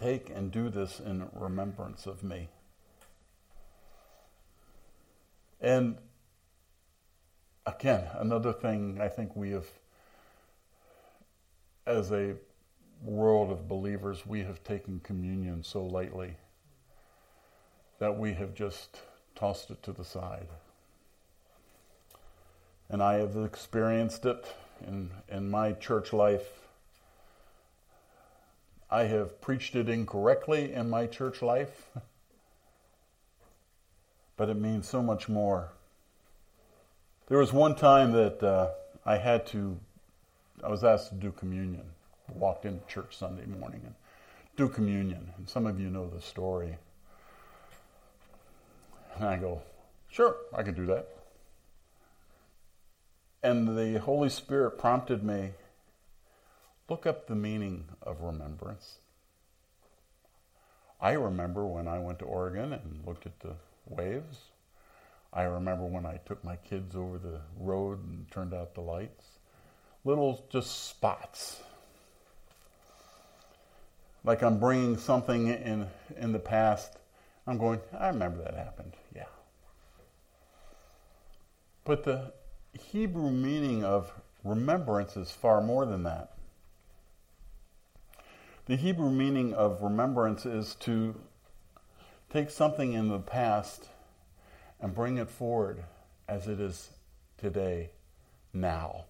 Take 0.03 0.29
and 0.29 0.51
do 0.51 0.67
this 0.67 0.99
in 0.99 1.29
remembrance 1.33 2.05
of 2.07 2.23
me. 2.23 2.49
And 5.61 5.95
again, 7.65 8.09
another 8.15 8.51
thing 8.51 8.99
I 8.99 9.07
think 9.07 9.33
we 9.33 9.51
have, 9.51 9.67
as 11.87 12.11
a 12.11 12.35
world 13.01 13.49
of 13.49 13.69
believers, 13.69 14.25
we 14.25 14.43
have 14.43 14.61
taken 14.61 14.99
communion 14.99 15.63
so 15.63 15.85
lightly 15.85 16.35
that 17.99 18.19
we 18.19 18.33
have 18.33 18.53
just 18.53 18.99
tossed 19.35 19.71
it 19.71 19.81
to 19.83 19.93
the 19.93 20.03
side. 20.03 20.49
And 22.89 23.01
I 23.01 23.19
have 23.19 23.37
experienced 23.37 24.25
it 24.25 24.53
in, 24.85 25.11
in 25.29 25.49
my 25.49 25.71
church 25.71 26.11
life. 26.11 26.62
I 28.93 29.05
have 29.05 29.41
preached 29.41 29.75
it 29.75 29.89
incorrectly 29.89 30.71
in 30.71 30.87
my 30.87 31.07
church 31.07 31.41
life, 31.41 31.89
but 34.37 34.49
it 34.49 34.53
means 34.53 34.87
so 34.87 35.01
much 35.01 35.27
more. 35.27 35.71
There 37.27 37.39
was 37.39 37.51
one 37.51 37.73
time 37.73 38.11
that 38.11 38.43
uh, 38.43 38.69
I 39.03 39.17
had 39.17 39.47
to, 39.47 39.79
I 40.63 40.69
was 40.69 40.83
asked 40.83 41.09
to 41.09 41.15
do 41.15 41.31
communion. 41.31 41.85
I 42.29 42.33
walked 42.33 42.65
into 42.65 42.85
church 42.85 43.17
Sunday 43.17 43.47
morning 43.47 43.81
and 43.83 43.95
do 44.57 44.69
communion. 44.69 45.33
And 45.37 45.49
some 45.49 45.65
of 45.65 45.79
you 45.79 45.89
know 45.89 46.07
the 46.07 46.21
story. 46.21 46.77
And 49.15 49.25
I 49.25 49.37
go, 49.37 49.63
sure, 50.07 50.35
I 50.55 50.61
can 50.61 50.75
do 50.75 50.85
that. 50.85 51.09
And 53.41 53.75
the 53.75 53.99
Holy 53.99 54.29
Spirit 54.29 54.77
prompted 54.77 55.23
me 55.23 55.53
look 56.89 57.05
up 57.05 57.27
the 57.27 57.35
meaning 57.35 57.85
of 58.01 58.21
remembrance. 58.21 58.97
I 60.99 61.13
remember 61.13 61.65
when 61.65 61.87
I 61.87 61.99
went 61.99 62.19
to 62.19 62.25
Oregon 62.25 62.73
and 62.73 63.05
looked 63.05 63.25
at 63.25 63.39
the 63.41 63.55
waves. 63.87 64.37
I 65.33 65.43
remember 65.43 65.85
when 65.85 66.05
I 66.05 66.19
took 66.25 66.43
my 66.43 66.55
kids 66.57 66.95
over 66.95 67.17
the 67.17 67.41
road 67.59 68.05
and 68.05 68.29
turned 68.31 68.53
out 68.53 68.75
the 68.75 68.81
lights. 68.81 69.25
Little 70.05 70.45
just 70.49 70.87
spots. 70.87 71.61
Like 74.23 74.41
I'm 74.41 74.59
bringing 74.59 74.97
something 74.97 75.47
in 75.47 75.87
in 76.17 76.31
the 76.31 76.39
past. 76.39 76.97
I'm 77.45 77.57
going, 77.57 77.81
I 77.97 78.07
remember 78.07 78.41
that 78.43 78.53
happened. 78.53 78.93
Yeah. 79.13 79.25
But 81.83 82.03
the 82.05 82.31
Hebrew 82.79 83.31
meaning 83.31 83.83
of 83.83 84.11
remembrance 84.43 85.17
is 85.17 85.31
far 85.31 85.59
more 85.61 85.85
than 85.85 86.03
that. 86.03 86.33
The 88.65 88.77
Hebrew 88.77 89.11
meaning 89.11 89.53
of 89.53 89.81
remembrance 89.81 90.45
is 90.45 90.75
to 90.75 91.15
take 92.29 92.49
something 92.49 92.93
in 92.93 93.09
the 93.09 93.19
past 93.19 93.89
and 94.79 94.95
bring 94.95 95.17
it 95.17 95.29
forward 95.29 95.83
as 96.29 96.47
it 96.47 96.61
is 96.61 96.91
today, 97.37 97.89
now. 98.53 99.03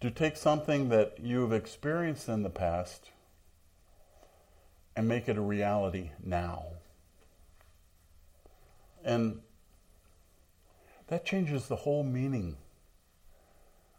To 0.00 0.10
take 0.10 0.36
something 0.36 0.88
that 0.88 1.18
you 1.22 1.42
have 1.42 1.52
experienced 1.52 2.28
in 2.28 2.42
the 2.42 2.50
past 2.50 3.10
and 4.96 5.06
make 5.06 5.28
it 5.28 5.36
a 5.36 5.40
reality 5.40 6.10
now. 6.20 6.64
And 9.04 9.40
that 11.06 11.24
changes 11.24 11.68
the 11.68 11.76
whole 11.76 12.02
meaning 12.02 12.56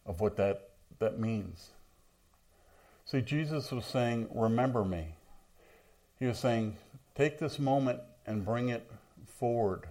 of 0.05 0.19
what 0.19 0.35
that, 0.35 0.71
that 0.99 1.17
means. 1.17 1.69
See, 3.09 3.21
Jesus 3.21 3.71
was 3.71 3.85
saying, 3.85 4.27
Remember 4.35 4.85
me. 4.85 5.15
He 6.19 6.27
was 6.27 6.37
saying, 6.37 6.77
Take 7.15 7.39
this 7.39 7.57
moment 7.57 8.01
and 8.27 8.45
bring 8.45 8.69
it 8.69 8.87
forward 9.25 9.87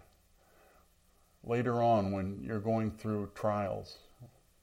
later 1.42 1.83
on 1.83 2.12
when 2.12 2.38
you're 2.44 2.61
going 2.61 2.92
through 2.92 3.31
trials, 3.35 3.96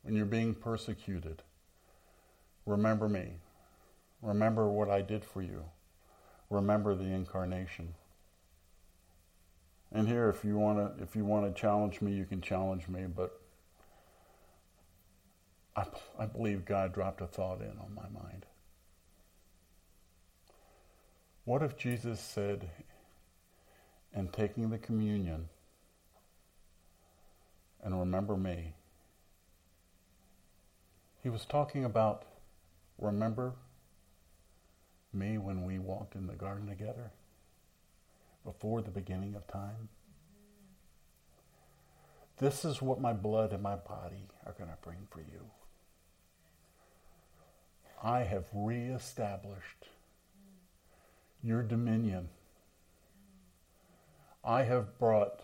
when 0.03 0.15
you're 0.15 0.25
being 0.25 0.55
persecuted. 0.55 1.43
Remember 2.65 3.09
me. 3.09 3.33
Remember 4.21 4.69
what 4.69 4.89
I 4.89 5.01
did 5.01 5.25
for 5.25 5.41
you. 5.41 5.65
Remember 6.49 6.95
the 6.95 7.11
incarnation. 7.11 7.93
And 9.91 10.07
here, 10.07 10.29
if 10.29 10.45
you 10.45 10.57
want 10.57 10.97
to, 10.97 11.03
if 11.03 11.13
you 11.13 11.25
want 11.25 11.53
to 11.53 11.61
challenge 11.61 11.99
me, 11.99 12.13
you 12.13 12.23
can 12.23 12.39
challenge 12.39 12.87
me. 12.87 13.03
But 13.13 13.37
I, 15.75 15.85
I 16.17 16.25
believe 16.25 16.65
God 16.65 16.93
dropped 16.93 17.21
a 17.21 17.27
thought 17.27 17.61
in 17.61 17.77
on 17.79 17.93
my 17.93 18.07
mind. 18.19 18.45
What 21.43 21.61
if 21.61 21.77
Jesus 21.77 22.19
said, 22.19 22.69
in 24.15 24.29
taking 24.29 24.69
the 24.69 24.77
communion, 24.77 25.49
and 27.83 27.99
remember 27.99 28.35
me, 28.35 28.73
he 31.21 31.29
was 31.29 31.45
talking 31.45 31.85
about 31.85 32.23
remember 32.97 33.53
me 35.13 35.37
when 35.37 35.65
we 35.65 35.77
walked 35.79 36.15
in 36.15 36.27
the 36.27 36.33
garden 36.33 36.67
together? 36.67 37.11
before 38.45 38.81
the 38.81 38.91
beginning 38.91 39.35
of 39.35 39.45
time. 39.47 39.89
This 42.37 42.63
is 42.63 42.81
what 42.81 43.01
my 43.01 43.11
blood 43.11 43.51
and 43.51 43.63
my 43.63 43.75
body 43.75 44.27
are 44.45 44.53
going 44.53 44.69
to 44.69 44.77
bring 44.81 45.07
for 45.09 45.19
you. 45.19 45.41
I 48.05 48.19
have 48.21 48.45
reestablished 48.53 49.89
your 51.41 51.63
dominion. 51.63 52.29
I 54.43 54.61
have 54.61 54.99
brought 54.99 55.41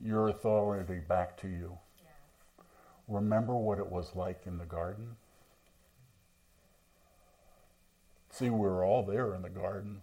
your 0.00 0.26
authority 0.26 0.98
back 0.98 1.36
to 1.42 1.48
you. 1.48 1.78
Remember 3.06 3.54
what 3.54 3.78
it 3.78 3.86
was 3.86 4.16
like 4.16 4.40
in 4.46 4.58
the 4.58 4.64
garden? 4.64 5.14
See, 8.30 8.50
we 8.50 8.58
were 8.58 8.84
all 8.84 9.04
there 9.04 9.32
in 9.36 9.42
the 9.42 9.48
garden. 9.48 10.02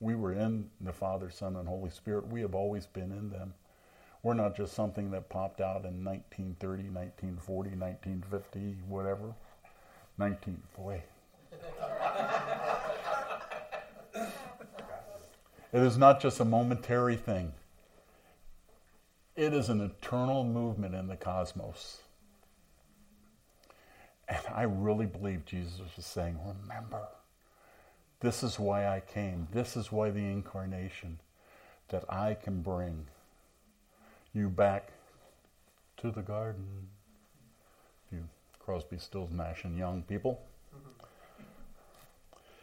We 0.00 0.14
were 0.14 0.32
in 0.32 0.70
the 0.80 0.94
Father, 0.94 1.28
Son, 1.28 1.54
and 1.54 1.68
Holy 1.68 1.90
Spirit. 1.90 2.28
We 2.28 2.40
have 2.40 2.54
always 2.54 2.86
been 2.86 3.12
in 3.12 3.28
them. 3.28 3.52
We're 4.22 4.32
not 4.32 4.56
just 4.56 4.72
something 4.72 5.10
that 5.10 5.28
popped 5.28 5.60
out 5.60 5.84
in 5.84 6.02
1930, 6.02 6.84
1940, 6.84 7.70
1950, 7.76 8.76
whatever. 8.88 9.34
19, 10.18 10.62
boy. 10.76 11.02
it 14.14 14.28
is 15.72 15.96
not 15.96 16.20
just 16.20 16.40
a 16.40 16.44
momentary 16.44 17.16
thing. 17.16 17.52
It 19.34 19.54
is 19.54 19.68
an 19.68 19.80
eternal 19.80 20.44
movement 20.44 20.94
in 20.94 21.08
the 21.08 21.16
cosmos. 21.16 21.98
And 24.28 24.40
I 24.54 24.62
really 24.62 25.06
believe 25.06 25.44
Jesus 25.44 25.80
was 25.96 26.06
saying, 26.06 26.38
remember. 26.44 27.08
This 28.20 28.42
is 28.42 28.58
why 28.58 28.86
I 28.86 29.00
came. 29.00 29.48
This 29.52 29.76
is 29.76 29.90
why 29.90 30.10
the 30.10 30.20
incarnation, 30.20 31.18
that 31.88 32.04
I 32.08 32.34
can 32.34 32.62
bring 32.62 33.06
you 34.32 34.48
back 34.48 34.92
to 35.98 36.10
the 36.10 36.22
garden. 36.22 36.88
You 38.12 38.28
Crosby, 38.64 38.98
Stills, 38.98 39.30
Nash, 39.32 39.64
and 39.64 39.76
Young 39.76 40.02
people. 40.02 40.40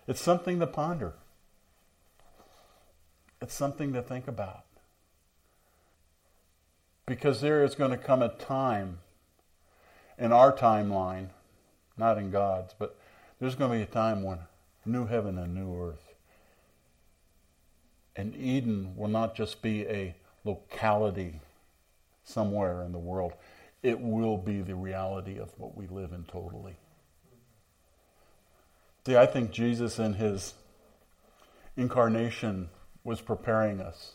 It's 0.07 0.21
something 0.21 0.59
to 0.59 0.67
ponder. 0.67 1.13
It's 3.41 3.53
something 3.53 3.93
to 3.93 4.01
think 4.01 4.27
about. 4.27 4.65
Because 7.05 7.41
there 7.41 7.63
is 7.63 7.75
going 7.75 7.91
to 7.91 7.97
come 7.97 8.21
a 8.21 8.29
time 8.29 8.99
in 10.17 10.31
our 10.31 10.55
timeline, 10.55 11.29
not 11.97 12.17
in 12.17 12.31
God's, 12.31 12.73
but 12.77 12.97
there's 13.39 13.55
going 13.55 13.71
to 13.71 13.77
be 13.77 13.83
a 13.83 13.93
time 13.93 14.23
when 14.23 14.39
new 14.85 15.05
heaven 15.05 15.37
and 15.37 15.53
new 15.53 15.79
earth. 15.81 16.13
And 18.15 18.35
Eden 18.35 18.95
will 18.95 19.07
not 19.07 19.35
just 19.35 19.61
be 19.61 19.85
a 19.87 20.15
locality 20.43 21.39
somewhere 22.23 22.83
in 22.83 22.91
the 22.91 22.99
world, 22.99 23.33
it 23.81 23.99
will 23.99 24.37
be 24.37 24.61
the 24.61 24.75
reality 24.75 25.37
of 25.39 25.49
what 25.57 25.75
we 25.75 25.87
live 25.87 26.11
in 26.11 26.23
totally. 26.25 26.75
See, 29.05 29.15
I 29.15 29.25
think 29.25 29.51
Jesus 29.51 29.97
in 29.99 30.13
his 30.13 30.53
incarnation 31.77 32.69
was 33.03 33.21
preparing 33.21 33.79
us. 33.79 34.13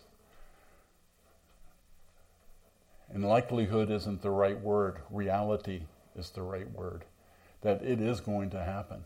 And 3.12 3.24
likelihood 3.24 3.90
isn't 3.90 4.22
the 4.22 4.30
right 4.30 4.60
word, 4.60 4.98
reality 5.10 5.82
is 6.16 6.30
the 6.30 6.42
right 6.42 6.70
word. 6.70 7.04
That 7.62 7.82
it 7.82 8.00
is 8.00 8.20
going 8.20 8.50
to 8.50 8.62
happen. 8.62 9.04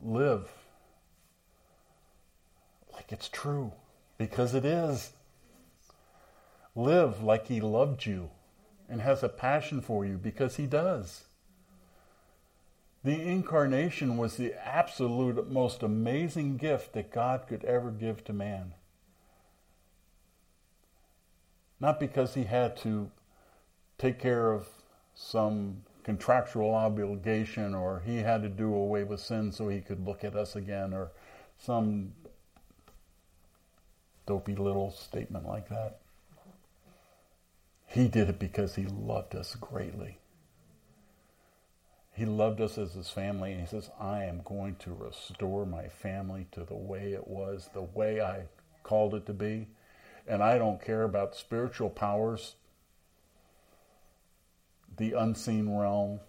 Live 0.00 0.48
like 2.92 3.10
it's 3.10 3.28
true, 3.28 3.72
because 4.18 4.54
it 4.54 4.64
is. 4.64 5.12
Live 6.74 7.22
like 7.22 7.48
He 7.48 7.60
loved 7.60 8.06
you 8.06 8.30
and 8.88 9.00
has 9.00 9.22
a 9.22 9.28
passion 9.28 9.80
for 9.80 10.04
you, 10.04 10.16
because 10.18 10.56
He 10.56 10.66
does. 10.66 11.24
The 13.04 13.20
incarnation 13.20 14.16
was 14.16 14.36
the 14.36 14.54
absolute 14.54 15.50
most 15.50 15.82
amazing 15.82 16.56
gift 16.56 16.92
that 16.92 17.10
God 17.10 17.46
could 17.48 17.64
ever 17.64 17.90
give 17.90 18.22
to 18.24 18.32
man. 18.32 18.74
Not 21.80 21.98
because 21.98 22.34
he 22.34 22.44
had 22.44 22.76
to 22.78 23.10
take 23.98 24.20
care 24.20 24.52
of 24.52 24.68
some 25.16 25.82
contractual 26.04 26.74
obligation 26.74 27.74
or 27.74 28.02
he 28.06 28.18
had 28.18 28.42
to 28.42 28.48
do 28.48 28.72
away 28.72 29.02
with 29.02 29.18
sin 29.18 29.50
so 29.50 29.68
he 29.68 29.80
could 29.80 30.06
look 30.06 30.22
at 30.22 30.36
us 30.36 30.54
again 30.54 30.92
or 30.92 31.10
some 31.58 32.12
dopey 34.26 34.54
little 34.54 34.92
statement 34.92 35.44
like 35.44 35.68
that. 35.68 36.01
He 37.92 38.08
did 38.08 38.30
it 38.30 38.38
because 38.38 38.74
he 38.74 38.86
loved 38.86 39.34
us 39.34 39.54
greatly. 39.54 40.18
He 42.14 42.24
loved 42.24 42.60
us 42.62 42.78
as 42.78 42.94
his 42.94 43.10
family, 43.10 43.52
and 43.52 43.60
he 43.60 43.66
says, 43.66 43.90
I 44.00 44.24
am 44.24 44.40
going 44.46 44.76
to 44.76 44.94
restore 44.94 45.66
my 45.66 45.88
family 45.88 46.46
to 46.52 46.64
the 46.64 46.74
way 46.74 47.12
it 47.12 47.28
was, 47.28 47.68
the 47.74 47.82
way 47.82 48.22
I 48.22 48.44
called 48.82 49.14
it 49.14 49.26
to 49.26 49.34
be. 49.34 49.68
And 50.26 50.42
I 50.42 50.56
don't 50.56 50.82
care 50.82 51.02
about 51.02 51.34
spiritual 51.34 51.90
powers, 51.90 52.54
the 54.96 55.12
unseen 55.12 55.76
realm. 55.76 56.20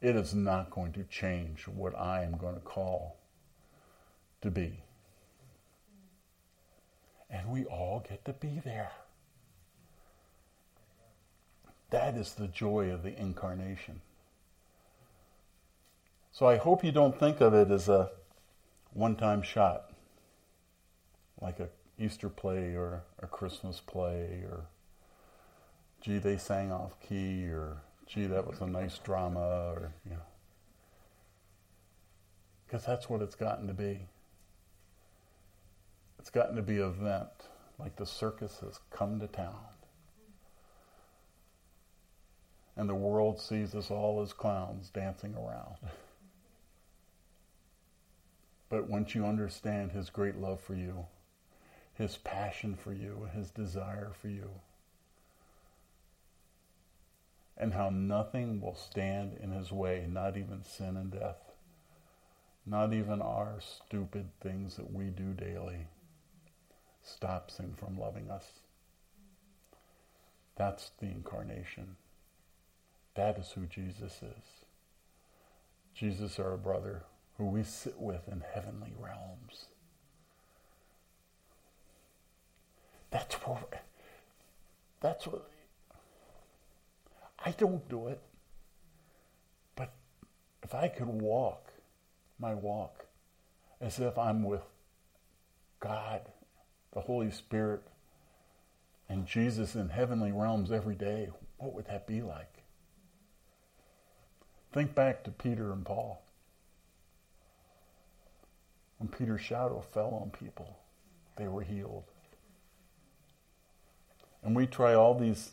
It 0.00 0.14
is 0.14 0.34
not 0.34 0.70
going 0.70 0.92
to 0.92 1.02
change 1.02 1.66
what 1.66 1.98
I 1.98 2.22
am 2.22 2.36
going 2.36 2.54
to 2.54 2.60
call 2.60 3.16
to 4.42 4.52
be. 4.52 4.84
And 7.28 7.48
we 7.48 7.64
all 7.64 8.04
get 8.08 8.24
to 8.26 8.32
be 8.32 8.60
there. 8.64 8.92
That 11.94 12.16
is 12.16 12.32
the 12.32 12.48
joy 12.48 12.90
of 12.90 13.04
the 13.04 13.16
incarnation. 13.16 14.00
So 16.32 16.48
I 16.48 16.56
hope 16.56 16.82
you 16.82 16.90
don't 16.90 17.16
think 17.16 17.40
of 17.40 17.54
it 17.54 17.70
as 17.70 17.88
a 17.88 18.10
one 18.92 19.14
time 19.14 19.42
shot, 19.42 19.92
like 21.40 21.60
a 21.60 21.68
Easter 21.96 22.28
play 22.28 22.74
or 22.74 23.04
a 23.22 23.28
Christmas 23.28 23.78
play, 23.78 24.42
or 24.50 24.66
gee, 26.00 26.18
they 26.18 26.36
sang 26.36 26.72
off 26.72 26.98
key, 26.98 27.44
or 27.44 27.76
gee, 28.08 28.26
that 28.26 28.44
was 28.44 28.60
a 28.60 28.66
nice 28.66 28.98
drama, 28.98 29.70
or, 29.70 29.92
you 30.04 30.16
know. 30.16 30.26
Because 32.66 32.84
that's 32.84 33.08
what 33.08 33.22
it's 33.22 33.36
gotten 33.36 33.68
to 33.68 33.72
be. 33.72 34.00
It's 36.18 36.30
gotten 36.30 36.56
to 36.56 36.62
be 36.62 36.78
an 36.78 36.88
event, 36.88 37.28
like 37.78 37.94
the 37.94 38.04
circus 38.04 38.58
has 38.64 38.80
come 38.90 39.20
to 39.20 39.28
town. 39.28 39.54
And 42.76 42.88
the 42.88 42.94
world 42.94 43.40
sees 43.40 43.74
us 43.74 43.90
all 43.90 44.20
as 44.20 44.32
clowns 44.32 44.90
dancing 44.90 45.34
around. 45.34 45.76
But 48.68 48.88
once 48.88 49.14
you 49.14 49.24
understand 49.24 49.92
his 49.92 50.10
great 50.10 50.36
love 50.36 50.60
for 50.60 50.74
you, 50.74 51.06
his 51.94 52.16
passion 52.16 52.74
for 52.74 52.92
you, 52.92 53.28
his 53.32 53.50
desire 53.50 54.10
for 54.20 54.28
you, 54.28 54.50
and 57.56 57.72
how 57.72 57.88
nothing 57.90 58.60
will 58.60 58.74
stand 58.74 59.38
in 59.40 59.52
his 59.52 59.70
way, 59.70 60.06
not 60.10 60.36
even 60.36 60.64
sin 60.64 60.96
and 60.96 61.12
death, 61.12 61.52
not 62.66 62.92
even 62.92 63.22
our 63.22 63.60
stupid 63.60 64.26
things 64.40 64.74
that 64.74 64.92
we 64.92 65.04
do 65.04 65.32
daily, 65.34 65.86
stops 67.02 67.58
him 67.58 67.74
from 67.78 67.96
loving 67.96 68.28
us. 68.28 68.46
That's 70.56 70.90
the 70.98 71.06
incarnation. 71.06 71.96
That 73.14 73.38
is 73.38 73.52
who 73.52 73.66
Jesus 73.66 74.20
is. 74.22 74.64
Jesus, 75.94 76.38
our 76.38 76.56
brother, 76.56 77.04
who 77.38 77.46
we 77.46 77.62
sit 77.62 77.98
with 78.00 78.28
in 78.28 78.42
heavenly 78.52 78.92
realms. 78.98 79.66
That's 83.10 83.34
what, 83.36 83.84
that's 85.00 85.26
what, 85.26 85.48
I 87.44 87.52
don't 87.52 87.88
do 87.88 88.08
it. 88.08 88.20
But 89.76 89.92
if 90.64 90.74
I 90.74 90.88
could 90.88 91.06
walk 91.06 91.72
my 92.40 92.54
walk 92.54 93.06
as 93.80 94.00
if 94.00 94.18
I'm 94.18 94.42
with 94.42 94.62
God, 95.78 96.22
the 96.92 97.02
Holy 97.02 97.30
Spirit, 97.30 97.82
and 99.08 99.26
Jesus 99.26 99.76
in 99.76 99.90
heavenly 99.90 100.32
realms 100.32 100.72
every 100.72 100.94
day, 100.96 101.28
what 101.58 101.72
would 101.74 101.86
that 101.86 102.06
be 102.08 102.20
like? 102.20 102.53
Think 104.74 104.94
back 104.94 105.24
to 105.24 105.30
Peter 105.30 105.72
and 105.72 105.86
Paul 105.86 106.20
when 108.98 109.08
Peter's 109.08 109.40
shadow 109.40 109.84
fell 109.92 110.18
on 110.20 110.30
people, 110.30 110.78
they 111.36 111.46
were 111.46 111.62
healed. 111.62 112.04
And 114.42 114.56
we 114.56 114.66
try 114.66 114.94
all 114.94 115.14
these. 115.14 115.52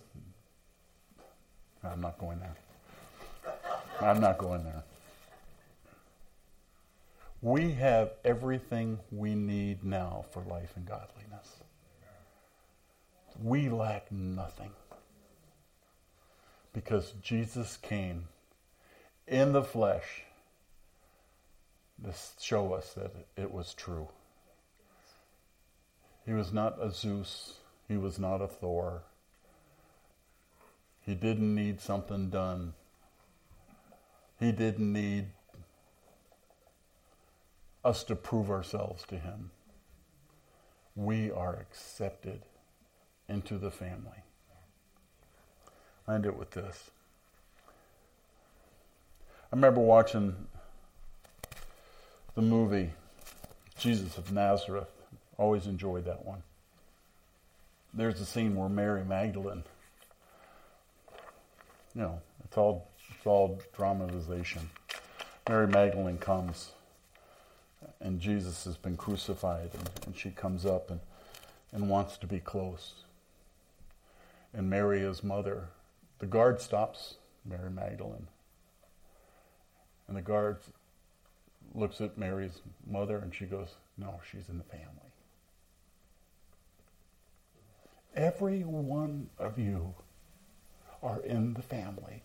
I'm 1.83 2.01
not 2.01 2.17
going 2.17 2.39
there. 2.39 2.55
I'm 3.99 4.19
not 4.19 4.37
going 4.37 4.63
there. 4.63 4.83
We 7.41 7.71
have 7.71 8.11
everything 8.23 8.99
we 9.11 9.35
need 9.35 9.83
now 9.83 10.25
for 10.31 10.43
life 10.43 10.73
and 10.75 10.85
godliness. 10.85 11.57
We 13.41 13.69
lack 13.69 14.11
nothing. 14.11 14.71
Because 16.73 17.13
Jesus 17.21 17.77
came 17.77 18.27
in 19.31 19.53
the 19.53 19.63
flesh 19.63 20.23
to 22.03 22.13
show 22.39 22.73
us 22.73 22.93
that 22.93 23.11
it 23.37 23.51
was 23.51 23.73
true. 23.73 24.09
He 26.25 26.33
was 26.33 26.51
not 26.51 26.77
a 26.83 26.91
Zeus. 26.91 27.55
He 27.87 27.95
was 27.95 28.19
not 28.19 28.41
a 28.41 28.47
Thor. 28.47 29.03
He 30.99 31.15
didn't 31.15 31.55
need 31.55 31.79
something 31.79 32.29
done. 32.29 32.73
He 34.37 34.51
didn't 34.51 34.91
need 34.91 35.27
us 37.85 38.03
to 38.03 38.15
prove 38.15 38.51
ourselves 38.51 39.05
to 39.07 39.17
him. 39.17 39.51
We 40.95 41.31
are 41.31 41.55
accepted 41.55 42.41
into 43.29 43.57
the 43.57 43.71
family. 43.71 44.23
I 46.07 46.15
end 46.15 46.25
it 46.25 46.37
with 46.37 46.51
this. 46.51 46.91
I 49.51 49.57
remember 49.57 49.81
watching 49.81 50.33
the 52.35 52.41
movie 52.41 52.91
Jesus 53.77 54.17
of 54.17 54.31
Nazareth. 54.31 54.87
Always 55.37 55.67
enjoyed 55.67 56.05
that 56.05 56.25
one. 56.25 56.43
There's 57.93 58.21
a 58.21 58.25
scene 58.25 58.55
where 58.55 58.69
Mary 58.69 59.03
Magdalene, 59.03 59.63
you 61.93 62.01
know, 62.01 62.21
it's 62.45 62.57
all 62.57 62.87
it's 63.09 63.27
all 63.27 63.59
dramatization. 63.75 64.69
Mary 65.49 65.67
Magdalene 65.67 66.17
comes, 66.17 66.71
and 67.99 68.21
Jesus 68.21 68.63
has 68.63 68.77
been 68.77 68.95
crucified, 68.95 69.71
and, 69.73 69.89
and 70.05 70.17
she 70.17 70.29
comes 70.29 70.65
up 70.65 70.89
and, 70.89 71.01
and 71.73 71.89
wants 71.89 72.17
to 72.19 72.25
be 72.27 72.39
close. 72.39 72.93
And 74.53 74.69
Mary, 74.69 75.01
his 75.01 75.25
mother, 75.25 75.65
the 76.19 76.25
guard 76.25 76.61
stops 76.61 77.15
Mary 77.45 77.69
Magdalene. 77.69 78.27
And 80.11 80.17
the 80.17 80.21
guard 80.21 80.57
looks 81.73 82.01
at 82.01 82.17
Mary's 82.17 82.59
mother 82.85 83.19
and 83.19 83.33
she 83.33 83.45
goes, 83.45 83.69
No, 83.97 84.19
she's 84.29 84.49
in 84.49 84.57
the 84.57 84.63
family. 84.65 85.13
Every 88.13 88.63
one 88.65 89.29
of 89.39 89.57
you 89.57 89.93
are 91.01 91.21
in 91.21 91.53
the 91.53 91.61
family. 91.61 92.23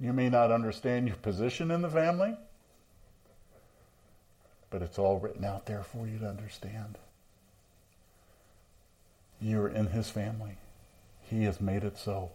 You 0.00 0.14
may 0.14 0.30
not 0.30 0.50
understand 0.50 1.06
your 1.06 1.18
position 1.18 1.70
in 1.70 1.82
the 1.82 1.90
family, 1.90 2.34
but 4.70 4.80
it's 4.80 4.98
all 4.98 5.18
written 5.18 5.44
out 5.44 5.66
there 5.66 5.82
for 5.82 6.06
you 6.06 6.18
to 6.18 6.26
understand. 6.26 6.96
You're 9.38 9.68
in 9.68 9.88
his 9.88 10.08
family. 10.08 10.56
He 11.28 11.44
has 11.44 11.60
made 11.60 11.84
it 11.84 11.98
so. 11.98 12.30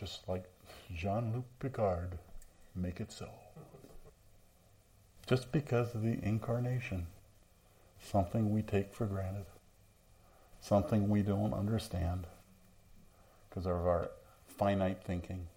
Just 0.00 0.26
like 0.26 0.44
Jean 0.94 1.30
Luc 1.34 1.44
Picard, 1.58 2.16
make 2.74 3.00
it 3.00 3.12
so. 3.12 3.28
Just 5.26 5.52
because 5.52 5.94
of 5.94 6.00
the 6.00 6.18
incarnation, 6.22 7.06
something 8.02 8.50
we 8.50 8.62
take 8.62 8.94
for 8.94 9.04
granted, 9.04 9.44
something 10.62 11.10
we 11.10 11.20
don't 11.20 11.52
understand 11.52 12.26
because 13.50 13.66
of 13.66 13.72
our 13.72 14.10
finite 14.46 15.04
thinking. 15.04 15.48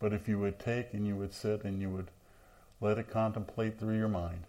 But 0.00 0.12
if 0.12 0.26
you 0.26 0.40
would 0.40 0.58
take 0.58 0.92
and 0.92 1.06
you 1.06 1.14
would 1.14 1.32
sit 1.32 1.62
and 1.62 1.80
you 1.80 1.90
would 1.90 2.08
let 2.80 2.98
it 2.98 3.08
contemplate 3.08 3.78
through 3.78 3.98
your 3.98 4.08
mind, 4.08 4.42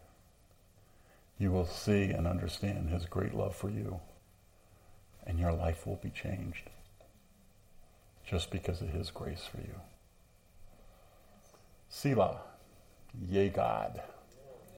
you 1.38 1.52
will 1.52 1.68
see 1.68 2.06
and 2.06 2.26
understand 2.26 2.90
His 2.90 3.06
great 3.06 3.36
love 3.36 3.56
for 3.56 3.70
you, 3.70 4.00
and 5.28 5.38
your 5.38 5.54
life 5.54 5.86
will 5.86 5.98
be 5.98 6.10
changed 6.10 6.72
just 8.30 8.52
because 8.52 8.82
of 8.82 8.90
His 8.90 9.10
grace 9.10 9.48
for 9.50 9.58
you. 9.58 9.76
Selah, 11.90 12.42
yea, 13.28 13.50
God. 13.50 14.02